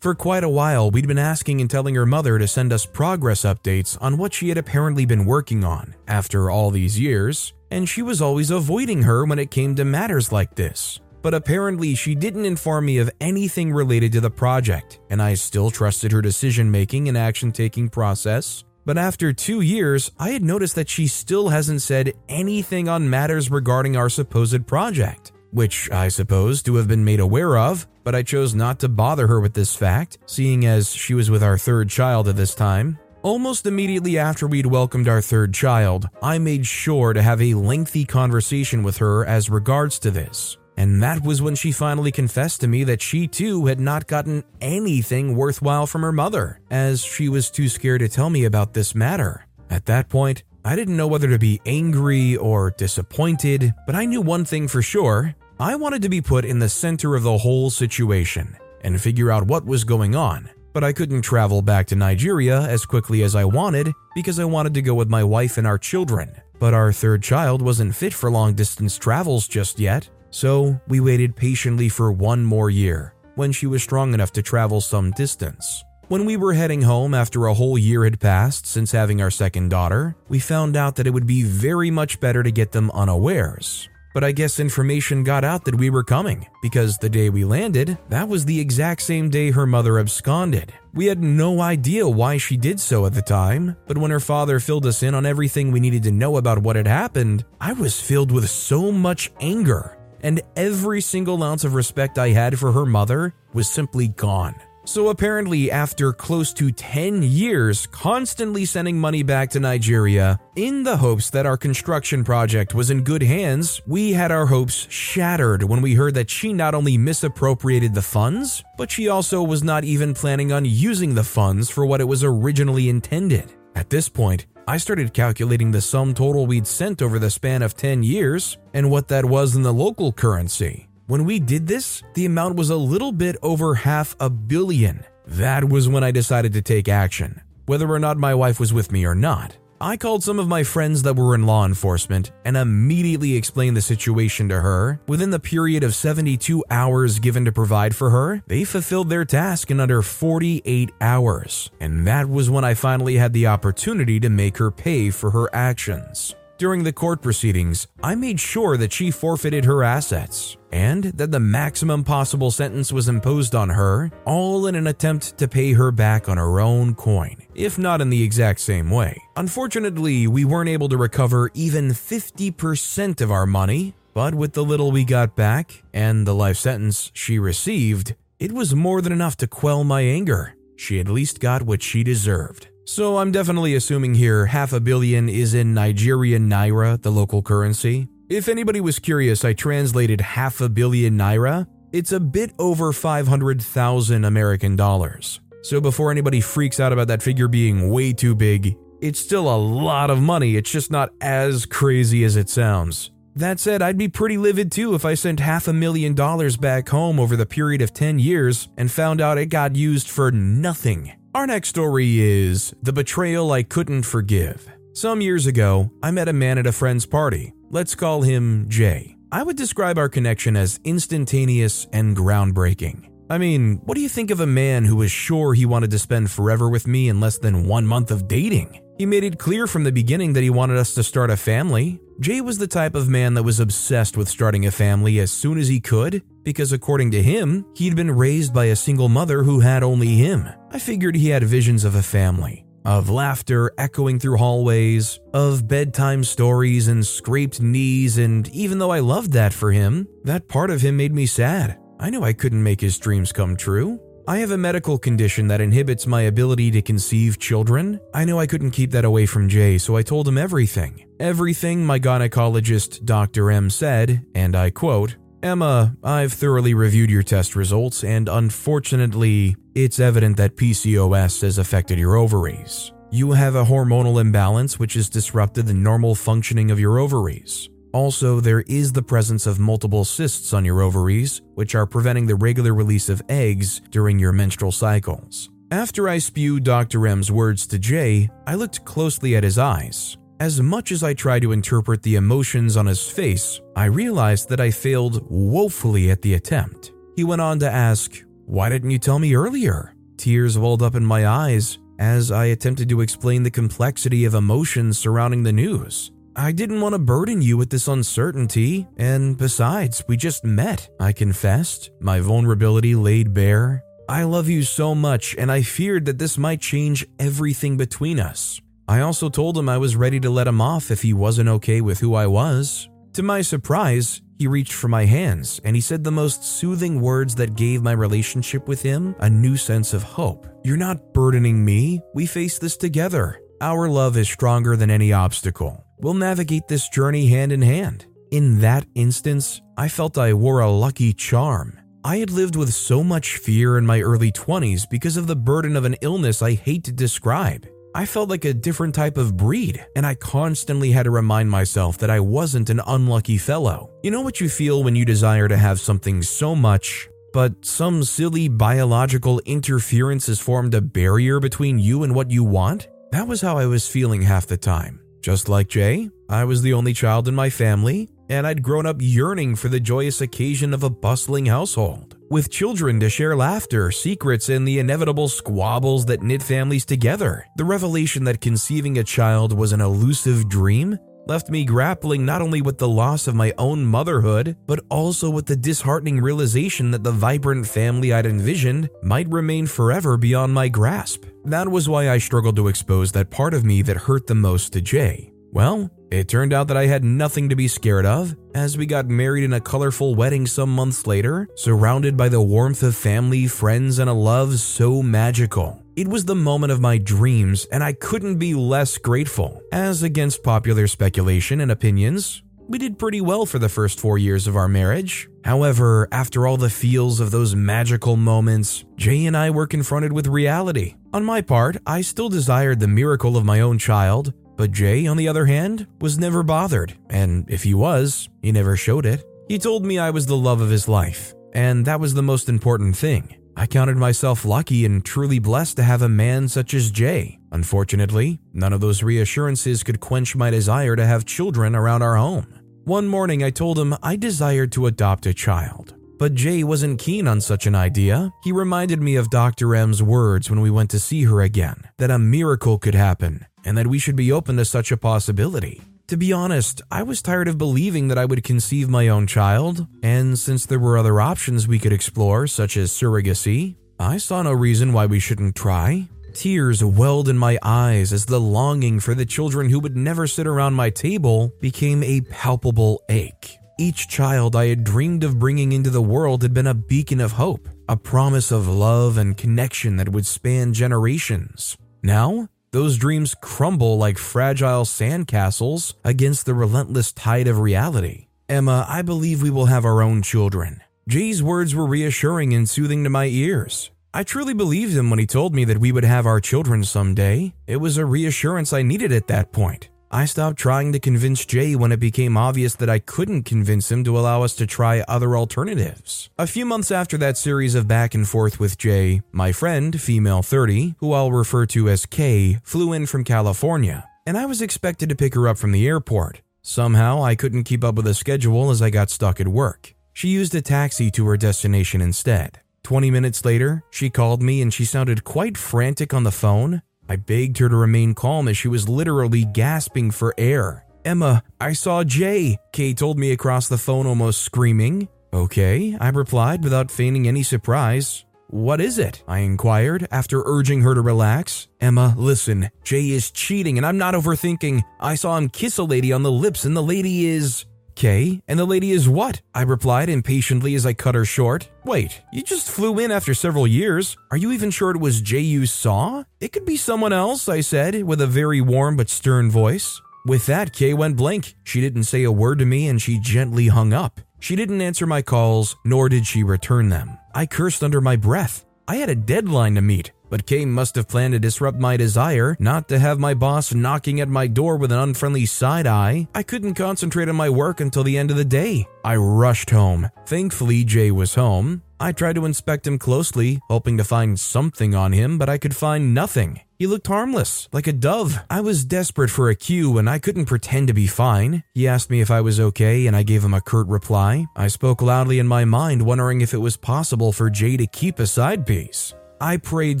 For 0.02 0.16
quite 0.16 0.42
a 0.42 0.48
while, 0.48 0.90
we'd 0.90 1.06
been 1.06 1.16
asking 1.16 1.60
and 1.60 1.70
telling 1.70 1.94
her 1.94 2.04
mother 2.04 2.36
to 2.36 2.48
send 2.48 2.72
us 2.72 2.84
progress 2.84 3.42
updates 3.42 3.96
on 4.00 4.18
what 4.18 4.34
she 4.34 4.48
had 4.48 4.58
apparently 4.58 5.06
been 5.06 5.24
working 5.24 5.62
on 5.62 5.94
after 6.08 6.50
all 6.50 6.72
these 6.72 6.98
years, 6.98 7.52
and 7.70 7.88
she 7.88 8.02
was 8.02 8.20
always 8.20 8.50
avoiding 8.50 9.02
her 9.02 9.24
when 9.24 9.38
it 9.38 9.52
came 9.52 9.76
to 9.76 9.84
matters 9.84 10.32
like 10.32 10.56
this. 10.56 10.98
But 11.22 11.34
apparently, 11.34 11.94
she 11.94 12.16
didn't 12.16 12.46
inform 12.46 12.86
me 12.86 12.98
of 12.98 13.12
anything 13.20 13.72
related 13.72 14.10
to 14.14 14.20
the 14.20 14.28
project, 14.28 14.98
and 15.08 15.22
I 15.22 15.34
still 15.34 15.70
trusted 15.70 16.10
her 16.10 16.20
decision 16.20 16.68
making 16.68 17.06
and 17.06 17.16
action 17.16 17.52
taking 17.52 17.88
process. 17.88 18.64
But 18.84 18.98
after 18.98 19.32
two 19.32 19.60
years, 19.60 20.10
I 20.18 20.30
had 20.30 20.42
noticed 20.42 20.74
that 20.74 20.88
she 20.88 21.06
still 21.06 21.50
hasn't 21.50 21.80
said 21.80 22.14
anything 22.28 22.88
on 22.88 23.08
matters 23.08 23.52
regarding 23.52 23.96
our 23.96 24.08
supposed 24.08 24.66
project, 24.66 25.30
which 25.52 25.90
I 25.90 26.08
suppose 26.08 26.62
to 26.62 26.74
have 26.76 26.88
been 26.88 27.04
made 27.04 27.20
aware 27.20 27.56
of, 27.56 27.86
but 28.04 28.14
I 28.14 28.22
chose 28.22 28.54
not 28.54 28.80
to 28.80 28.88
bother 28.88 29.26
her 29.28 29.40
with 29.40 29.54
this 29.54 29.74
fact, 29.74 30.18
seeing 30.26 30.66
as 30.66 30.92
she 30.92 31.14
was 31.14 31.30
with 31.30 31.42
our 31.42 31.56
third 31.56 31.88
child 31.88 32.28
at 32.28 32.36
this 32.36 32.54
time, 32.54 32.98
Almost 33.22 33.66
immediately 33.66 34.18
after 34.18 34.48
we'd 34.48 34.66
welcomed 34.66 35.06
our 35.06 35.20
third 35.20 35.54
child, 35.54 36.08
I 36.20 36.38
made 36.38 36.66
sure 36.66 37.12
to 37.12 37.22
have 37.22 37.40
a 37.40 37.54
lengthy 37.54 38.04
conversation 38.04 38.82
with 38.82 38.96
her 38.96 39.24
as 39.24 39.48
regards 39.48 40.00
to 40.00 40.10
this. 40.10 40.56
And 40.76 41.00
that 41.04 41.22
was 41.22 41.40
when 41.40 41.54
she 41.54 41.70
finally 41.70 42.10
confessed 42.10 42.62
to 42.62 42.66
me 42.66 42.82
that 42.82 43.00
she 43.00 43.28
too 43.28 43.66
had 43.66 43.78
not 43.78 44.08
gotten 44.08 44.42
anything 44.60 45.36
worthwhile 45.36 45.86
from 45.86 46.02
her 46.02 46.10
mother, 46.10 46.58
as 46.68 47.04
she 47.04 47.28
was 47.28 47.48
too 47.48 47.68
scared 47.68 48.00
to 48.00 48.08
tell 48.08 48.28
me 48.28 48.44
about 48.44 48.74
this 48.74 48.92
matter. 48.92 49.46
At 49.70 49.86
that 49.86 50.08
point, 50.08 50.42
I 50.64 50.74
didn't 50.74 50.96
know 50.96 51.06
whether 51.06 51.28
to 51.28 51.38
be 51.38 51.60
angry 51.64 52.36
or 52.36 52.72
disappointed, 52.72 53.72
but 53.86 53.94
I 53.94 54.04
knew 54.04 54.20
one 54.20 54.44
thing 54.44 54.66
for 54.66 54.82
sure 54.82 55.36
I 55.62 55.76
wanted 55.76 56.02
to 56.02 56.08
be 56.08 56.20
put 56.20 56.44
in 56.44 56.58
the 56.58 56.68
center 56.68 57.14
of 57.14 57.22
the 57.22 57.38
whole 57.38 57.70
situation 57.70 58.56
and 58.80 59.00
figure 59.00 59.30
out 59.30 59.46
what 59.46 59.64
was 59.64 59.84
going 59.84 60.16
on 60.16 60.50
but 60.72 60.82
I 60.82 60.92
couldn't 60.92 61.22
travel 61.22 61.62
back 61.62 61.86
to 61.88 61.96
Nigeria 61.96 62.62
as 62.62 62.86
quickly 62.86 63.22
as 63.22 63.36
I 63.36 63.44
wanted 63.44 63.92
because 64.14 64.38
I 64.38 64.44
wanted 64.44 64.74
to 64.74 64.82
go 64.82 64.94
with 64.94 65.08
my 65.08 65.22
wife 65.22 65.58
and 65.58 65.66
our 65.66 65.78
children. 65.78 66.34
But 66.58 66.74
our 66.74 66.92
third 66.92 67.22
child 67.22 67.60
wasn't 67.60 67.94
fit 67.94 68.14
for 68.14 68.30
long 68.30 68.54
distance 68.54 68.96
travels 68.96 69.46
just 69.46 69.78
yet, 69.78 70.08
so 70.30 70.80
we 70.88 71.00
waited 71.00 71.36
patiently 71.36 71.88
for 71.88 72.12
one 72.12 72.44
more 72.44 72.70
year 72.70 73.14
when 73.34 73.52
she 73.52 73.66
was 73.66 73.82
strong 73.82 74.14
enough 74.14 74.32
to 74.32 74.42
travel 74.42 74.80
some 74.80 75.10
distance. 75.12 75.84
When 76.08 76.24
we 76.24 76.36
were 76.36 76.52
heading 76.52 76.82
home 76.82 77.14
after 77.14 77.46
a 77.46 77.54
whole 77.54 77.78
year 77.78 78.04
had 78.04 78.20
passed 78.20 78.66
since 78.66 78.92
having 78.92 79.22
our 79.22 79.30
second 79.30 79.70
daughter, 79.70 80.14
we 80.28 80.38
found 80.38 80.76
out 80.76 80.96
that 80.96 81.06
it 81.06 81.14
would 81.14 81.26
be 81.26 81.42
very 81.42 81.90
much 81.90 82.20
better 82.20 82.42
to 82.42 82.50
get 82.50 82.72
them 82.72 82.90
unawares. 82.90 83.88
But 84.14 84.24
I 84.24 84.32
guess 84.32 84.60
information 84.60 85.24
got 85.24 85.44
out 85.44 85.64
that 85.64 85.74
we 85.74 85.90
were 85.90 86.04
coming, 86.04 86.46
because 86.60 86.98
the 86.98 87.08
day 87.08 87.30
we 87.30 87.44
landed, 87.44 87.96
that 88.08 88.28
was 88.28 88.44
the 88.44 88.60
exact 88.60 89.02
same 89.02 89.30
day 89.30 89.50
her 89.50 89.66
mother 89.66 89.98
absconded. 89.98 90.72
We 90.92 91.06
had 91.06 91.22
no 91.22 91.60
idea 91.60 92.06
why 92.06 92.36
she 92.36 92.56
did 92.56 92.78
so 92.78 93.06
at 93.06 93.14
the 93.14 93.22
time, 93.22 93.76
but 93.86 93.96
when 93.96 94.10
her 94.10 94.20
father 94.20 94.60
filled 94.60 94.84
us 94.84 95.02
in 95.02 95.14
on 95.14 95.24
everything 95.24 95.72
we 95.72 95.80
needed 95.80 96.02
to 96.02 96.12
know 96.12 96.36
about 96.36 96.58
what 96.58 96.76
had 96.76 96.86
happened, 96.86 97.44
I 97.60 97.72
was 97.72 98.00
filled 98.00 98.30
with 98.30 98.50
so 98.50 98.92
much 98.92 99.32
anger, 99.40 99.96
and 100.22 100.42
every 100.56 101.00
single 101.00 101.42
ounce 101.42 101.64
of 101.64 101.74
respect 101.74 102.18
I 102.18 102.28
had 102.28 102.58
for 102.58 102.72
her 102.72 102.84
mother 102.84 103.34
was 103.54 103.68
simply 103.68 104.08
gone. 104.08 104.54
So 104.84 105.10
apparently, 105.10 105.70
after 105.70 106.12
close 106.12 106.52
to 106.54 106.72
10 106.72 107.22
years 107.22 107.86
constantly 107.86 108.64
sending 108.64 108.98
money 108.98 109.22
back 109.22 109.48
to 109.50 109.60
Nigeria, 109.60 110.40
in 110.56 110.82
the 110.82 110.96
hopes 110.96 111.30
that 111.30 111.46
our 111.46 111.56
construction 111.56 112.24
project 112.24 112.74
was 112.74 112.90
in 112.90 113.04
good 113.04 113.22
hands, 113.22 113.80
we 113.86 114.12
had 114.12 114.32
our 114.32 114.46
hopes 114.46 114.86
shattered 114.90 115.62
when 115.62 115.82
we 115.82 115.94
heard 115.94 116.14
that 116.14 116.28
she 116.28 116.52
not 116.52 116.74
only 116.74 116.98
misappropriated 116.98 117.94
the 117.94 118.02
funds, 118.02 118.64
but 118.76 118.90
she 118.90 119.08
also 119.08 119.42
was 119.42 119.62
not 119.62 119.84
even 119.84 120.14
planning 120.14 120.52
on 120.52 120.64
using 120.64 121.14
the 121.14 121.24
funds 121.24 121.70
for 121.70 121.86
what 121.86 122.00
it 122.00 122.08
was 122.08 122.24
originally 122.24 122.88
intended. 122.88 123.52
At 123.76 123.88
this 123.88 124.08
point, 124.08 124.46
I 124.66 124.78
started 124.78 125.14
calculating 125.14 125.70
the 125.70 125.80
sum 125.80 126.12
total 126.12 126.46
we'd 126.46 126.66
sent 126.66 127.02
over 127.02 127.18
the 127.18 127.30
span 127.30 127.62
of 127.62 127.76
10 127.76 128.02
years 128.02 128.58
and 128.74 128.90
what 128.90 129.08
that 129.08 129.24
was 129.24 129.54
in 129.54 129.62
the 129.62 129.72
local 129.72 130.12
currency. 130.12 130.88
When 131.12 131.26
we 131.26 131.40
did 131.40 131.66
this, 131.66 132.02
the 132.14 132.24
amount 132.24 132.56
was 132.56 132.70
a 132.70 132.76
little 132.76 133.12
bit 133.12 133.36
over 133.42 133.74
half 133.74 134.16
a 134.18 134.30
billion. 134.30 135.04
That 135.26 135.62
was 135.62 135.86
when 135.86 136.02
I 136.02 136.10
decided 136.10 136.54
to 136.54 136.62
take 136.62 136.88
action, 136.88 137.42
whether 137.66 137.86
or 137.86 137.98
not 137.98 138.16
my 138.16 138.34
wife 138.34 138.58
was 138.58 138.72
with 138.72 138.90
me 138.90 139.04
or 139.04 139.14
not. 139.14 139.54
I 139.78 139.98
called 139.98 140.24
some 140.24 140.38
of 140.38 140.48
my 140.48 140.62
friends 140.64 141.02
that 141.02 141.16
were 141.16 141.34
in 141.34 141.44
law 141.44 141.66
enforcement 141.66 142.32
and 142.46 142.56
immediately 142.56 143.36
explained 143.36 143.76
the 143.76 143.82
situation 143.82 144.48
to 144.48 144.62
her. 144.62 145.02
Within 145.06 145.28
the 145.28 145.38
period 145.38 145.84
of 145.84 145.94
72 145.94 146.64
hours 146.70 147.18
given 147.18 147.44
to 147.44 147.52
provide 147.52 147.94
for 147.94 148.08
her, 148.08 148.42
they 148.46 148.64
fulfilled 148.64 149.10
their 149.10 149.26
task 149.26 149.70
in 149.70 149.80
under 149.80 150.00
48 150.00 150.92
hours. 151.02 151.70
And 151.78 152.06
that 152.06 152.26
was 152.26 152.48
when 152.48 152.64
I 152.64 152.72
finally 152.72 153.16
had 153.16 153.34
the 153.34 153.48
opportunity 153.48 154.18
to 154.18 154.30
make 154.30 154.56
her 154.56 154.70
pay 154.70 155.10
for 155.10 155.32
her 155.32 155.54
actions. 155.54 156.34
During 156.62 156.84
the 156.84 156.92
court 156.92 157.22
proceedings, 157.22 157.88
I 158.04 158.14
made 158.14 158.38
sure 158.38 158.76
that 158.76 158.92
she 158.92 159.10
forfeited 159.10 159.64
her 159.64 159.82
assets 159.82 160.56
and 160.70 161.02
that 161.02 161.32
the 161.32 161.40
maximum 161.40 162.04
possible 162.04 162.52
sentence 162.52 162.92
was 162.92 163.08
imposed 163.08 163.56
on 163.56 163.68
her, 163.70 164.12
all 164.26 164.68
in 164.68 164.76
an 164.76 164.86
attempt 164.86 165.36
to 165.38 165.48
pay 165.48 165.72
her 165.72 165.90
back 165.90 166.28
on 166.28 166.36
her 166.36 166.60
own 166.60 166.94
coin, 166.94 167.36
if 167.56 167.80
not 167.80 168.00
in 168.00 168.10
the 168.10 168.22
exact 168.22 168.60
same 168.60 168.92
way. 168.92 169.20
Unfortunately, 169.34 170.28
we 170.28 170.44
weren't 170.44 170.68
able 170.68 170.88
to 170.90 170.96
recover 170.96 171.50
even 171.54 171.88
50% 171.88 173.20
of 173.20 173.32
our 173.32 173.44
money, 173.44 173.94
but 174.14 174.32
with 174.32 174.52
the 174.52 174.64
little 174.64 174.92
we 174.92 175.02
got 175.04 175.34
back 175.34 175.82
and 175.92 176.24
the 176.28 176.32
life 176.32 176.58
sentence 176.58 177.10
she 177.12 177.40
received, 177.40 178.14
it 178.38 178.52
was 178.52 178.72
more 178.72 179.02
than 179.02 179.12
enough 179.12 179.36
to 179.38 179.48
quell 179.48 179.82
my 179.82 180.02
anger. 180.02 180.54
She 180.76 181.00
at 181.00 181.08
least 181.08 181.40
got 181.40 181.62
what 181.62 181.82
she 181.82 182.04
deserved. 182.04 182.68
So 182.84 183.18
I'm 183.18 183.30
definitely 183.30 183.74
assuming 183.76 184.14
here 184.14 184.46
half 184.46 184.72
a 184.72 184.80
billion 184.80 185.28
is 185.28 185.54
in 185.54 185.72
Nigerian 185.72 186.48
naira, 186.50 187.00
the 187.00 187.12
local 187.12 187.40
currency. 187.40 188.08
If 188.28 188.48
anybody 188.48 188.80
was 188.80 188.98
curious, 188.98 189.44
I 189.44 189.52
translated 189.52 190.20
half 190.20 190.60
a 190.60 190.68
billion 190.68 191.16
naira. 191.16 191.66
It's 191.92 192.12
a 192.12 192.18
bit 192.18 192.52
over 192.58 192.92
500,000 192.92 194.24
American 194.24 194.74
dollars. 194.74 195.40
So 195.62 195.80
before 195.80 196.10
anybody 196.10 196.40
freaks 196.40 196.80
out 196.80 196.92
about 196.92 197.06
that 197.08 197.22
figure 197.22 197.46
being 197.46 197.88
way 197.88 198.12
too 198.12 198.34
big, 198.34 198.76
it's 199.00 199.20
still 199.20 199.48
a 199.48 199.56
lot 199.56 200.10
of 200.10 200.20
money, 200.20 200.56
it's 200.56 200.70
just 200.70 200.90
not 200.90 201.10
as 201.20 201.66
crazy 201.66 202.24
as 202.24 202.36
it 202.36 202.48
sounds. 202.48 203.10
That 203.36 203.60
said, 203.60 203.80
I'd 203.80 203.96
be 203.96 204.08
pretty 204.08 204.38
livid 204.38 204.72
too 204.72 204.94
if 204.94 205.04
I 205.04 205.14
sent 205.14 205.40
half 205.40 205.68
a 205.68 205.72
million 205.72 206.14
dollars 206.14 206.56
back 206.56 206.88
home 206.88 207.20
over 207.20 207.36
the 207.36 207.46
period 207.46 207.80
of 207.80 207.94
10 207.94 208.18
years 208.18 208.68
and 208.76 208.90
found 208.90 209.20
out 209.20 209.38
it 209.38 209.46
got 209.46 209.76
used 209.76 210.08
for 210.08 210.32
nothing. 210.32 211.12
Our 211.34 211.46
next 211.46 211.70
story 211.70 212.20
is 212.20 212.74
The 212.82 212.92
Betrayal 212.92 213.52
I 213.52 213.62
Couldn't 213.62 214.02
Forgive. 214.02 214.68
Some 214.92 215.22
years 215.22 215.46
ago, 215.46 215.90
I 216.02 216.10
met 216.10 216.28
a 216.28 216.32
man 216.34 216.58
at 216.58 216.66
a 216.66 216.72
friend's 216.72 217.06
party. 217.06 217.54
Let's 217.70 217.94
call 217.94 218.20
him 218.20 218.66
Jay. 218.68 219.16
I 219.32 219.42
would 219.42 219.56
describe 219.56 219.96
our 219.96 220.10
connection 220.10 220.58
as 220.58 220.78
instantaneous 220.84 221.86
and 221.90 222.14
groundbreaking. 222.14 223.08
I 223.30 223.38
mean, 223.38 223.80
what 223.84 223.94
do 223.94 224.02
you 224.02 224.10
think 224.10 224.30
of 224.30 224.40
a 224.40 224.46
man 224.46 224.84
who 224.84 224.96
was 224.96 225.10
sure 225.10 225.54
he 225.54 225.64
wanted 225.64 225.90
to 225.92 225.98
spend 225.98 226.30
forever 226.30 226.68
with 226.68 226.86
me 226.86 227.08
in 227.08 227.18
less 227.18 227.38
than 227.38 227.66
one 227.66 227.86
month 227.86 228.10
of 228.10 228.28
dating? 228.28 228.81
He 228.98 229.06
made 229.06 229.24
it 229.24 229.38
clear 229.38 229.66
from 229.66 229.84
the 229.84 229.92
beginning 229.92 230.34
that 230.34 230.42
he 230.42 230.50
wanted 230.50 230.76
us 230.76 230.94
to 230.94 231.02
start 231.02 231.30
a 231.30 231.36
family. 231.36 232.00
Jay 232.20 232.40
was 232.40 232.58
the 232.58 232.66
type 232.66 232.94
of 232.94 233.08
man 233.08 233.34
that 233.34 233.42
was 233.42 233.58
obsessed 233.58 234.16
with 234.16 234.28
starting 234.28 234.66
a 234.66 234.70
family 234.70 235.18
as 235.18 235.32
soon 235.32 235.58
as 235.58 235.68
he 235.68 235.80
could, 235.80 236.22
because 236.42 236.72
according 236.72 237.10
to 237.12 237.22
him, 237.22 237.64
he'd 237.74 237.96
been 237.96 238.10
raised 238.10 238.52
by 238.52 238.66
a 238.66 238.76
single 238.76 239.08
mother 239.08 239.42
who 239.42 239.60
had 239.60 239.82
only 239.82 240.08
him. 240.08 240.48
I 240.70 240.78
figured 240.78 241.16
he 241.16 241.30
had 241.30 241.42
visions 241.42 241.84
of 241.84 241.94
a 241.94 242.02
family, 242.02 242.66
of 242.84 243.08
laughter 243.08 243.72
echoing 243.78 244.18
through 244.20 244.36
hallways, 244.36 245.18
of 245.32 245.66
bedtime 245.66 246.22
stories 246.22 246.88
and 246.88 247.04
scraped 247.04 247.60
knees, 247.60 248.18
and 248.18 248.46
even 248.50 248.78
though 248.78 248.92
I 248.92 249.00
loved 249.00 249.32
that 249.32 249.54
for 249.54 249.72
him, 249.72 250.06
that 250.24 250.48
part 250.48 250.70
of 250.70 250.82
him 250.82 250.96
made 250.96 251.14
me 251.14 251.26
sad. 251.26 251.78
I 251.98 252.10
knew 252.10 252.22
I 252.22 252.34
couldn't 252.34 252.62
make 252.62 252.80
his 252.80 252.98
dreams 252.98 253.32
come 253.32 253.56
true. 253.56 254.00
I 254.28 254.38
have 254.38 254.52
a 254.52 254.58
medical 254.58 254.98
condition 254.98 255.48
that 255.48 255.60
inhibits 255.60 256.06
my 256.06 256.22
ability 256.22 256.70
to 256.72 256.82
conceive 256.82 257.40
children. 257.40 257.98
I 258.14 258.24
knew 258.24 258.38
I 258.38 258.46
couldn't 258.46 258.70
keep 258.70 258.92
that 258.92 259.04
away 259.04 259.26
from 259.26 259.48
Jay, 259.48 259.78
so 259.78 259.96
I 259.96 260.02
told 260.02 260.28
him 260.28 260.38
everything. 260.38 261.06
Everything 261.18 261.84
my 261.84 261.98
gynecologist, 261.98 263.04
Dr. 263.04 263.50
M, 263.50 263.68
said, 263.68 264.24
and 264.36 264.54
I 264.54 264.70
quote, 264.70 265.16
Emma, 265.42 265.96
I've 266.04 266.32
thoroughly 266.32 266.72
reviewed 266.72 267.10
your 267.10 267.24
test 267.24 267.56
results, 267.56 268.04
and 268.04 268.28
unfortunately, 268.28 269.56
it's 269.74 269.98
evident 269.98 270.36
that 270.36 270.56
PCOS 270.56 271.42
has 271.42 271.58
affected 271.58 271.98
your 271.98 272.14
ovaries. 272.14 272.92
You 273.10 273.32
have 273.32 273.56
a 273.56 273.64
hormonal 273.64 274.20
imbalance 274.20 274.78
which 274.78 274.94
has 274.94 275.10
disrupted 275.10 275.66
the 275.66 275.74
normal 275.74 276.14
functioning 276.14 276.70
of 276.70 276.78
your 276.78 276.98
ovaries. 276.98 277.68
Also, 277.92 278.40
there 278.40 278.62
is 278.62 278.92
the 278.92 279.02
presence 279.02 279.46
of 279.46 279.58
multiple 279.58 280.04
cysts 280.04 280.52
on 280.52 280.64
your 280.64 280.80
ovaries, 280.80 281.42
which 281.54 281.74
are 281.74 281.86
preventing 281.86 282.26
the 282.26 282.34
regular 282.34 282.74
release 282.74 283.08
of 283.08 283.22
eggs 283.28 283.80
during 283.90 284.18
your 284.18 284.32
menstrual 284.32 284.72
cycles. 284.72 285.50
After 285.70 286.08
I 286.08 286.18
spewed 286.18 286.64
Dr. 286.64 287.06
M's 287.06 287.30
words 287.30 287.66
to 287.68 287.78
Jay, 287.78 288.28
I 288.46 288.54
looked 288.54 288.84
closely 288.84 289.36
at 289.36 289.44
his 289.44 289.58
eyes. 289.58 290.16
As 290.40 290.60
much 290.60 290.90
as 290.90 291.02
I 291.02 291.14
tried 291.14 291.42
to 291.42 291.52
interpret 291.52 292.02
the 292.02 292.16
emotions 292.16 292.76
on 292.76 292.86
his 292.86 293.08
face, 293.08 293.60
I 293.76 293.84
realized 293.84 294.48
that 294.48 294.60
I 294.60 294.70
failed 294.70 295.24
woefully 295.30 296.10
at 296.10 296.20
the 296.20 296.34
attempt. 296.34 296.92
He 297.14 297.24
went 297.24 297.40
on 297.40 297.58
to 297.60 297.70
ask, 297.70 298.22
Why 298.46 298.68
didn't 298.68 298.90
you 298.90 298.98
tell 298.98 299.18
me 299.18 299.34
earlier? 299.34 299.94
Tears 300.16 300.58
welled 300.58 300.82
up 300.82 300.94
in 300.94 301.04
my 301.04 301.26
eyes 301.26 301.78
as 301.98 302.32
I 302.32 302.46
attempted 302.46 302.88
to 302.88 303.00
explain 303.00 303.42
the 303.42 303.50
complexity 303.50 304.24
of 304.24 304.34
emotions 304.34 304.98
surrounding 304.98 305.42
the 305.42 305.52
news. 305.52 306.10
I 306.34 306.52
didn't 306.52 306.80
want 306.80 306.94
to 306.94 306.98
burden 306.98 307.42
you 307.42 307.58
with 307.58 307.68
this 307.68 307.88
uncertainty, 307.88 308.86
and 308.96 309.36
besides, 309.36 310.02
we 310.08 310.16
just 310.16 310.44
met. 310.44 310.88
I 310.98 311.12
confessed, 311.12 311.90
my 312.00 312.20
vulnerability 312.20 312.94
laid 312.94 313.34
bare. 313.34 313.84
I 314.08 314.22
love 314.24 314.48
you 314.48 314.62
so 314.62 314.94
much, 314.94 315.34
and 315.36 315.52
I 315.52 315.62
feared 315.62 316.06
that 316.06 316.18
this 316.18 316.38
might 316.38 316.60
change 316.60 317.06
everything 317.18 317.76
between 317.76 318.18
us. 318.18 318.60
I 318.88 319.00
also 319.00 319.28
told 319.28 319.58
him 319.58 319.68
I 319.68 319.78
was 319.78 319.94
ready 319.94 320.20
to 320.20 320.30
let 320.30 320.46
him 320.46 320.60
off 320.60 320.90
if 320.90 321.02
he 321.02 321.12
wasn't 321.12 321.48
okay 321.48 321.80
with 321.80 322.00
who 322.00 322.14
I 322.14 322.26
was. 322.26 322.88
To 323.14 323.22
my 323.22 323.42
surprise, 323.42 324.22
he 324.38 324.46
reached 324.46 324.72
for 324.72 324.88
my 324.88 325.04
hands 325.04 325.60
and 325.64 325.76
he 325.76 325.80
said 325.80 326.02
the 326.02 326.10
most 326.10 326.42
soothing 326.42 327.00
words 327.00 327.34
that 327.36 327.54
gave 327.54 327.82
my 327.82 327.92
relationship 327.92 328.66
with 328.66 328.82
him 328.82 329.14
a 329.20 329.30
new 329.30 329.56
sense 329.56 329.92
of 329.92 330.02
hope. 330.02 330.46
You're 330.64 330.76
not 330.76 331.12
burdening 331.14 331.64
me, 331.64 332.00
we 332.14 332.26
face 332.26 332.58
this 332.58 332.76
together. 332.76 333.40
Our 333.60 333.88
love 333.88 334.16
is 334.16 334.28
stronger 334.28 334.76
than 334.76 334.90
any 334.90 335.12
obstacle. 335.12 335.84
We'll 336.02 336.14
navigate 336.14 336.66
this 336.66 336.88
journey 336.88 337.28
hand 337.28 337.52
in 337.52 337.62
hand. 337.62 338.06
In 338.32 338.58
that 338.60 338.84
instance, 338.96 339.60
I 339.78 339.86
felt 339.86 340.18
I 340.18 340.34
wore 340.34 340.58
a 340.58 340.68
lucky 340.68 341.12
charm. 341.12 341.78
I 342.02 342.16
had 342.16 342.30
lived 342.30 342.56
with 342.56 342.74
so 342.74 343.04
much 343.04 343.36
fear 343.36 343.78
in 343.78 343.86
my 343.86 344.00
early 344.00 344.32
20s 344.32 344.90
because 344.90 345.16
of 345.16 345.28
the 345.28 345.36
burden 345.36 345.76
of 345.76 345.84
an 345.84 345.94
illness 346.02 346.42
I 346.42 346.54
hate 346.54 346.82
to 346.84 346.92
describe. 346.92 347.68
I 347.94 348.06
felt 348.06 348.30
like 348.30 348.44
a 348.44 348.52
different 348.52 348.96
type 348.96 349.16
of 349.16 349.36
breed, 349.36 349.86
and 349.94 350.04
I 350.04 350.16
constantly 350.16 350.90
had 350.90 351.04
to 351.04 351.12
remind 351.12 351.48
myself 351.48 351.98
that 351.98 352.10
I 352.10 352.18
wasn't 352.18 352.70
an 352.70 352.80
unlucky 352.84 353.38
fellow. 353.38 353.92
You 354.02 354.10
know 354.10 354.22
what 354.22 354.40
you 354.40 354.48
feel 354.48 354.82
when 354.82 354.96
you 354.96 355.04
desire 355.04 355.46
to 355.46 355.56
have 355.56 355.78
something 355.78 356.20
so 356.22 356.56
much, 356.56 357.08
but 357.32 357.64
some 357.64 358.02
silly 358.02 358.48
biological 358.48 359.40
interference 359.46 360.26
has 360.26 360.40
formed 360.40 360.74
a 360.74 360.80
barrier 360.80 361.38
between 361.38 361.78
you 361.78 362.02
and 362.02 362.12
what 362.12 362.32
you 362.32 362.42
want? 362.42 362.88
That 363.12 363.28
was 363.28 363.40
how 363.40 363.56
I 363.56 363.66
was 363.66 363.86
feeling 363.86 364.22
half 364.22 364.48
the 364.48 364.56
time. 364.56 365.01
Just 365.22 365.48
like 365.48 365.68
Jay, 365.68 366.10
I 366.28 366.42
was 366.42 366.62
the 366.62 366.72
only 366.72 366.92
child 366.92 367.28
in 367.28 367.34
my 367.36 367.48
family, 367.48 368.08
and 368.28 368.44
I'd 368.44 368.60
grown 368.60 368.86
up 368.86 368.96
yearning 368.98 369.54
for 369.54 369.68
the 369.68 369.78
joyous 369.78 370.20
occasion 370.20 370.74
of 370.74 370.82
a 370.82 370.90
bustling 370.90 371.46
household. 371.46 372.16
with 372.28 372.50
children 372.50 372.98
to 372.98 373.10
share 373.10 373.36
laughter, 373.36 373.90
secrets, 373.90 374.48
and 374.48 374.66
the 374.66 374.78
inevitable 374.78 375.28
squabbles 375.28 376.06
that 376.06 376.22
knit 376.22 376.42
families 376.42 376.86
together. 376.86 377.44
The 377.56 377.64
revelation 377.64 378.24
that 378.24 378.40
conceiving 378.40 378.96
a 378.96 379.04
child 379.04 379.52
was 379.52 379.72
an 379.72 379.82
elusive 379.82 380.48
dream 380.48 380.98
left 381.26 381.50
me 381.50 381.64
grappling 381.64 382.24
not 382.24 382.42
only 382.42 382.62
with 382.62 382.78
the 382.78 382.88
loss 382.88 383.26
of 383.26 383.34
my 383.34 383.52
own 383.58 383.84
motherhood, 383.84 384.56
but 384.66 384.80
also 384.88 385.30
with 385.30 385.46
the 385.46 385.56
disheartening 385.56 386.20
realization 386.20 386.90
that 386.90 387.04
the 387.04 387.12
vibrant 387.12 387.66
family 387.66 388.12
I'd 388.12 388.26
envisioned 388.26 388.88
might 389.02 389.28
remain 389.28 389.66
forever 389.66 390.16
beyond 390.16 390.52
my 390.52 390.68
grasp. 390.68 391.24
That 391.44 391.68
was 391.68 391.88
why 391.88 392.10
I 392.10 392.18
struggled 392.18 392.56
to 392.56 392.68
expose 392.68 393.12
that 393.12 393.30
part 393.30 393.54
of 393.54 393.64
me 393.64 393.82
that 393.82 393.96
hurt 393.96 394.26
the 394.26 394.34
most 394.34 394.72
to 394.72 394.80
Jay. 394.80 395.32
Well, 395.52 395.90
it 396.10 396.28
turned 396.28 396.54
out 396.54 396.68
that 396.68 396.78
I 396.78 396.86
had 396.86 397.04
nothing 397.04 397.50
to 397.50 397.56
be 397.56 397.68
scared 397.68 398.06
of, 398.06 398.34
as 398.54 398.78
we 398.78 398.86
got 398.86 399.08
married 399.08 399.44
in 399.44 399.52
a 399.52 399.60
colorful 399.60 400.14
wedding 400.14 400.46
some 400.46 400.74
months 400.74 401.06
later, 401.06 401.46
surrounded 401.56 402.16
by 402.16 402.30
the 402.30 402.40
warmth 402.40 402.82
of 402.82 402.94
family, 402.94 403.46
friends, 403.46 403.98
and 403.98 404.08
a 404.08 404.14
love 404.14 404.58
so 404.58 405.02
magical. 405.02 405.81
It 405.94 406.08
was 406.08 406.24
the 406.24 406.34
moment 406.34 406.72
of 406.72 406.80
my 406.80 406.96
dreams, 406.96 407.66
and 407.66 407.84
I 407.84 407.92
couldn't 407.92 408.38
be 408.38 408.54
less 408.54 408.96
grateful. 408.96 409.60
As 409.72 410.02
against 410.02 410.42
popular 410.42 410.86
speculation 410.86 411.60
and 411.60 411.70
opinions, 411.70 412.42
we 412.66 412.78
did 412.78 412.98
pretty 412.98 413.20
well 413.20 413.44
for 413.44 413.58
the 413.58 413.68
first 413.68 414.00
four 414.00 414.16
years 414.16 414.46
of 414.46 414.56
our 414.56 414.68
marriage. 414.68 415.28
However, 415.44 416.08
after 416.10 416.46
all 416.46 416.56
the 416.56 416.70
feels 416.70 417.20
of 417.20 417.30
those 417.30 417.54
magical 417.54 418.16
moments, 418.16 418.86
Jay 418.96 419.26
and 419.26 419.36
I 419.36 419.50
were 419.50 419.66
confronted 419.66 420.14
with 420.14 420.28
reality. 420.28 420.94
On 421.12 421.26
my 421.26 421.42
part, 421.42 421.76
I 421.86 422.00
still 422.00 422.30
desired 422.30 422.80
the 422.80 422.88
miracle 422.88 423.36
of 423.36 423.44
my 423.44 423.60
own 423.60 423.76
child, 423.76 424.32
but 424.56 424.70
Jay, 424.70 425.06
on 425.06 425.18
the 425.18 425.28
other 425.28 425.44
hand, 425.44 425.86
was 426.00 426.18
never 426.18 426.42
bothered, 426.42 426.96
and 427.10 427.44
if 427.50 427.64
he 427.64 427.74
was, 427.74 428.30
he 428.40 428.50
never 428.50 428.78
showed 428.78 429.04
it. 429.04 429.24
He 429.46 429.58
told 429.58 429.84
me 429.84 429.98
I 429.98 430.08
was 430.08 430.24
the 430.24 430.38
love 430.38 430.62
of 430.62 430.70
his 430.70 430.88
life, 430.88 431.34
and 431.52 431.84
that 431.84 432.00
was 432.00 432.14
the 432.14 432.22
most 432.22 432.48
important 432.48 432.96
thing. 432.96 433.36
I 433.56 433.66
counted 433.66 433.96
myself 433.96 434.44
lucky 434.44 434.84
and 434.84 435.04
truly 435.04 435.38
blessed 435.38 435.76
to 435.76 435.82
have 435.82 436.02
a 436.02 436.08
man 436.08 436.48
such 436.48 436.74
as 436.74 436.90
Jay. 436.90 437.38
Unfortunately, 437.50 438.40
none 438.52 438.72
of 438.72 438.80
those 438.80 439.02
reassurances 439.02 439.82
could 439.82 440.00
quench 440.00 440.34
my 440.34 440.50
desire 440.50 440.96
to 440.96 441.06
have 441.06 441.24
children 441.24 441.74
around 441.74 442.02
our 442.02 442.16
home. 442.16 442.46
One 442.84 443.06
morning, 443.06 443.44
I 443.44 443.50
told 443.50 443.78
him 443.78 443.94
I 444.02 444.16
desired 444.16 444.72
to 444.72 444.86
adopt 444.86 445.26
a 445.26 445.34
child. 445.34 445.94
But 446.18 446.34
Jay 446.34 446.62
wasn't 446.64 447.00
keen 447.00 447.26
on 447.26 447.40
such 447.40 447.66
an 447.66 447.74
idea. 447.74 448.32
He 448.44 448.52
reminded 448.52 449.02
me 449.02 449.16
of 449.16 449.30
Dr. 449.30 449.74
M's 449.74 450.02
words 450.02 450.48
when 450.48 450.60
we 450.60 450.70
went 450.70 450.90
to 450.90 451.00
see 451.00 451.24
her 451.24 451.40
again 451.40 451.82
that 451.98 452.10
a 452.10 452.18
miracle 452.18 452.78
could 452.78 452.94
happen 452.94 453.44
and 453.64 453.76
that 453.76 453.86
we 453.86 453.98
should 453.98 454.16
be 454.16 454.32
open 454.32 454.56
to 454.56 454.64
such 454.64 454.92
a 454.92 454.96
possibility. 454.96 455.80
To 456.08 456.16
be 456.16 456.32
honest, 456.32 456.82
I 456.90 457.02
was 457.02 457.22
tired 457.22 457.48
of 457.48 457.58
believing 457.58 458.08
that 458.08 458.18
I 458.18 458.24
would 458.24 458.44
conceive 458.44 458.88
my 458.88 459.08
own 459.08 459.26
child, 459.26 459.86
and 460.02 460.38
since 460.38 460.66
there 460.66 460.78
were 460.78 460.98
other 460.98 461.20
options 461.20 461.66
we 461.66 461.78
could 461.78 461.92
explore, 461.92 462.46
such 462.46 462.76
as 462.76 462.92
surrogacy, 462.92 463.76
I 463.98 464.18
saw 464.18 464.42
no 464.42 464.52
reason 464.52 464.92
why 464.92 465.06
we 465.06 465.20
shouldn't 465.20 465.54
try. 465.54 466.08
Tears 466.34 466.82
welled 466.82 467.28
in 467.28 467.38
my 467.38 467.58
eyes 467.62 468.12
as 468.12 468.26
the 468.26 468.40
longing 468.40 469.00
for 469.00 469.14
the 469.14 469.26
children 469.26 469.70
who 469.70 469.78
would 469.80 469.96
never 469.96 470.26
sit 470.26 470.46
around 470.46 470.74
my 470.74 470.90
table 470.90 471.52
became 471.60 472.02
a 472.02 472.22
palpable 472.22 473.02
ache. 473.08 473.56
Each 473.78 474.08
child 474.08 474.54
I 474.54 474.66
had 474.66 474.84
dreamed 474.84 475.24
of 475.24 475.38
bringing 475.38 475.72
into 475.72 475.90
the 475.90 476.02
world 476.02 476.42
had 476.42 476.54
been 476.54 476.66
a 476.66 476.74
beacon 476.74 477.20
of 477.20 477.32
hope, 477.32 477.68
a 477.88 477.96
promise 477.96 478.50
of 478.50 478.68
love 478.68 479.18
and 479.18 479.36
connection 479.36 479.96
that 479.96 480.10
would 480.10 480.26
span 480.26 480.72
generations. 480.72 481.76
Now, 482.02 482.48
those 482.72 482.96
dreams 482.96 483.34
crumble 483.34 483.98
like 483.98 484.16
fragile 484.18 484.84
sandcastles 484.84 485.94
against 486.04 486.46
the 486.46 486.54
relentless 486.54 487.12
tide 487.12 487.46
of 487.46 487.60
reality. 487.60 488.28
Emma, 488.48 488.86
I 488.88 489.02
believe 489.02 489.42
we 489.42 489.50
will 489.50 489.66
have 489.66 489.84
our 489.84 490.02
own 490.02 490.22
children. 490.22 490.82
Jay's 491.06 491.42
words 491.42 491.74
were 491.74 491.86
reassuring 491.86 492.54
and 492.54 492.68
soothing 492.68 493.04
to 493.04 493.10
my 493.10 493.26
ears. 493.26 493.90
I 494.14 494.22
truly 494.24 494.54
believed 494.54 494.96
him 494.96 495.10
when 495.10 495.18
he 495.18 495.26
told 495.26 495.54
me 495.54 495.64
that 495.64 495.78
we 495.78 495.92
would 495.92 496.04
have 496.04 496.26
our 496.26 496.40
children 496.40 496.82
someday. 496.84 497.54
It 497.66 497.76
was 497.76 497.98
a 497.98 498.06
reassurance 498.06 498.72
I 498.72 498.82
needed 498.82 499.12
at 499.12 499.26
that 499.28 499.52
point. 499.52 499.88
I 500.14 500.26
stopped 500.26 500.58
trying 500.58 500.92
to 500.92 501.00
convince 501.00 501.46
Jay 501.46 501.74
when 501.74 501.90
it 501.90 501.98
became 501.98 502.36
obvious 502.36 502.74
that 502.74 502.90
I 502.90 502.98
couldn't 502.98 503.44
convince 503.44 503.90
him 503.90 504.04
to 504.04 504.18
allow 504.18 504.42
us 504.42 504.54
to 504.56 504.66
try 504.66 505.00
other 505.08 505.34
alternatives. 505.38 506.28
A 506.38 506.46
few 506.46 506.66
months 506.66 506.90
after 506.90 507.16
that 507.16 507.38
series 507.38 507.74
of 507.74 507.88
back 507.88 508.14
and 508.14 508.28
forth 508.28 508.60
with 508.60 508.76
Jay, 508.76 509.22
my 509.32 509.52
friend, 509.52 509.98
female 509.98 510.42
30, 510.42 510.96
who 510.98 511.14
I'll 511.14 511.32
refer 511.32 511.64
to 511.66 511.88
as 511.88 512.04
Kay, 512.04 512.58
flew 512.62 512.92
in 512.92 513.06
from 513.06 513.24
California, 513.24 514.06
and 514.26 514.36
I 514.36 514.44
was 514.44 514.60
expected 514.60 515.08
to 515.08 515.16
pick 515.16 515.34
her 515.34 515.48
up 515.48 515.56
from 515.56 515.72
the 515.72 515.86
airport. 515.86 516.42
Somehow, 516.60 517.24
I 517.24 517.34
couldn't 517.34 517.64
keep 517.64 517.82
up 517.82 517.94
with 517.94 518.04
the 518.04 518.12
schedule 518.12 518.70
as 518.70 518.82
I 518.82 518.90
got 518.90 519.08
stuck 519.08 519.40
at 519.40 519.48
work. 519.48 519.94
She 520.12 520.28
used 520.28 520.54
a 520.54 520.60
taxi 520.60 521.10
to 521.12 521.26
her 521.28 521.38
destination 521.38 522.02
instead. 522.02 522.60
20 522.82 523.10
minutes 523.10 523.46
later, 523.46 523.82
she 523.90 524.10
called 524.10 524.42
me 524.42 524.60
and 524.60 524.74
she 524.74 524.84
sounded 524.84 525.24
quite 525.24 525.56
frantic 525.56 526.12
on 526.12 526.24
the 526.24 526.30
phone 526.30 526.82
I 527.12 527.16
begged 527.16 527.58
her 527.58 527.68
to 527.68 527.76
remain 527.76 528.14
calm 528.14 528.48
as 528.48 528.56
she 528.56 528.68
was 528.68 528.88
literally 528.88 529.44
gasping 529.44 530.12
for 530.12 530.34
air. 530.38 530.86
Emma, 531.04 531.42
I 531.60 531.74
saw 531.74 532.04
Jay, 532.04 532.56
Kay 532.72 532.94
told 532.94 533.18
me 533.18 533.32
across 533.32 533.68
the 533.68 533.76
phone, 533.76 534.06
almost 534.06 534.40
screaming. 534.40 535.08
Okay, 535.30 535.94
I 536.00 536.08
replied 536.08 536.64
without 536.64 536.90
feigning 536.90 537.28
any 537.28 537.42
surprise. 537.42 538.24
What 538.48 538.80
is 538.80 538.98
it? 538.98 539.22
I 539.28 539.40
inquired 539.40 540.08
after 540.10 540.42
urging 540.46 540.80
her 540.80 540.94
to 540.94 541.02
relax. 541.02 541.68
Emma, 541.82 542.14
listen, 542.16 542.70
Jay 542.82 543.10
is 543.10 543.30
cheating 543.30 543.76
and 543.76 543.84
I'm 543.84 543.98
not 543.98 544.14
overthinking. 544.14 544.82
I 544.98 545.14
saw 545.14 545.36
him 545.36 545.50
kiss 545.50 545.76
a 545.76 545.84
lady 545.84 546.14
on 546.14 546.22
the 546.22 546.32
lips 546.32 546.64
and 546.64 546.74
the 546.74 546.82
lady 546.82 547.26
is. 547.26 547.66
Okay, 547.92 548.42
and 548.48 548.58
the 548.58 548.64
lady 548.64 548.90
is 548.90 549.08
what? 549.08 549.42
I 549.54 549.62
replied 549.62 550.08
impatiently 550.08 550.74
as 550.74 550.86
I 550.86 550.94
cut 550.94 551.14
her 551.14 551.26
short. 551.26 551.68
Wait, 551.84 552.22
you 552.32 552.42
just 552.42 552.70
flew 552.70 552.98
in 552.98 553.10
after 553.10 553.34
several 553.34 553.66
years. 553.66 554.16
Are 554.30 554.36
you 554.36 554.50
even 554.50 554.70
sure 554.70 554.90
it 554.90 555.00
was 555.00 555.20
Jay 555.20 555.40
you 555.40 555.66
saw? 555.66 556.24
It 556.40 556.52
could 556.52 556.64
be 556.64 556.76
someone 556.76 557.12
else, 557.12 557.48
I 557.48 557.60
said, 557.60 558.02
with 558.04 558.20
a 558.20 558.26
very 558.26 558.60
warm 558.62 558.96
but 558.96 559.10
stern 559.10 559.50
voice. 559.50 560.00
With 560.24 560.46
that, 560.46 560.72
Kay 560.72 560.94
went 560.94 561.16
blank. 561.16 561.54
She 561.64 561.80
didn't 561.80 562.04
say 562.04 562.22
a 562.24 562.32
word 562.32 562.60
to 562.60 562.64
me 562.64 562.88
and 562.88 563.00
she 563.00 563.18
gently 563.18 563.68
hung 563.68 563.92
up. 563.92 564.20
She 564.40 564.56
didn't 564.56 564.80
answer 564.80 565.06
my 565.06 565.20
calls, 565.20 565.76
nor 565.84 566.08
did 566.08 566.26
she 566.26 566.42
return 566.42 566.88
them. 566.88 567.18
I 567.34 567.46
cursed 567.46 567.84
under 567.84 568.00
my 568.00 568.16
breath. 568.16 568.64
I 568.88 568.96
had 568.96 569.10
a 569.10 569.14
deadline 569.14 569.74
to 569.74 569.82
meet 569.82 570.12
but 570.32 570.46
Kay 570.46 570.64
must 570.64 570.94
have 570.94 571.08
planned 571.08 571.34
to 571.34 571.38
disrupt 571.38 571.78
my 571.78 571.94
desire 571.98 572.56
not 572.58 572.88
to 572.88 572.98
have 572.98 573.18
my 573.18 573.34
boss 573.34 573.74
knocking 573.74 574.18
at 574.18 574.30
my 574.30 574.46
door 574.46 574.78
with 574.78 574.90
an 574.90 574.98
unfriendly 574.98 575.44
side 575.44 575.86
eye. 575.86 576.26
I 576.34 576.42
couldn't 576.42 576.72
concentrate 576.72 577.28
on 577.28 577.36
my 577.36 577.50
work 577.50 577.80
until 577.80 578.02
the 578.02 578.16
end 578.16 578.30
of 578.30 578.38
the 578.38 578.44
day. 578.46 578.88
I 579.04 579.16
rushed 579.16 579.68
home. 579.68 580.08
Thankfully, 580.24 580.84
Jay 580.84 581.10
was 581.10 581.34
home. 581.34 581.82
I 582.00 582.12
tried 582.12 582.36
to 582.36 582.46
inspect 582.46 582.86
him 582.86 582.98
closely, 582.98 583.60
hoping 583.68 583.98
to 583.98 584.04
find 584.04 584.40
something 584.40 584.94
on 584.94 585.12
him, 585.12 585.36
but 585.36 585.50
I 585.50 585.58
could 585.58 585.76
find 585.76 586.14
nothing. 586.14 586.62
He 586.78 586.86
looked 586.86 587.08
harmless, 587.08 587.68
like 587.70 587.86
a 587.86 587.92
dove. 587.92 588.38
I 588.48 588.62
was 588.62 588.86
desperate 588.86 589.30
for 589.30 589.50
a 589.50 589.54
cue 589.54 589.98
and 589.98 590.08
I 590.08 590.18
couldn't 590.18 590.46
pretend 590.46 590.88
to 590.88 590.94
be 590.94 591.06
fine. 591.06 591.62
He 591.74 591.86
asked 591.86 592.08
me 592.08 592.22
if 592.22 592.30
I 592.30 592.40
was 592.40 592.58
okay 592.58 593.06
and 593.06 593.14
I 593.14 593.22
gave 593.22 593.44
him 593.44 593.52
a 593.52 593.60
curt 593.60 593.86
reply. 593.86 594.46
I 594.56 594.68
spoke 594.68 595.02
loudly 595.02 595.38
in 595.38 595.46
my 595.46 595.66
mind, 595.66 596.06
wondering 596.06 596.40
if 596.40 596.54
it 596.54 596.58
was 596.58 596.78
possible 596.78 597.32
for 597.32 597.50
Jay 597.50 597.76
to 597.76 597.86
keep 597.86 598.18
a 598.18 598.26
side 598.26 598.66
piece. 598.66 599.12
I 599.42 599.56
prayed 599.56 600.00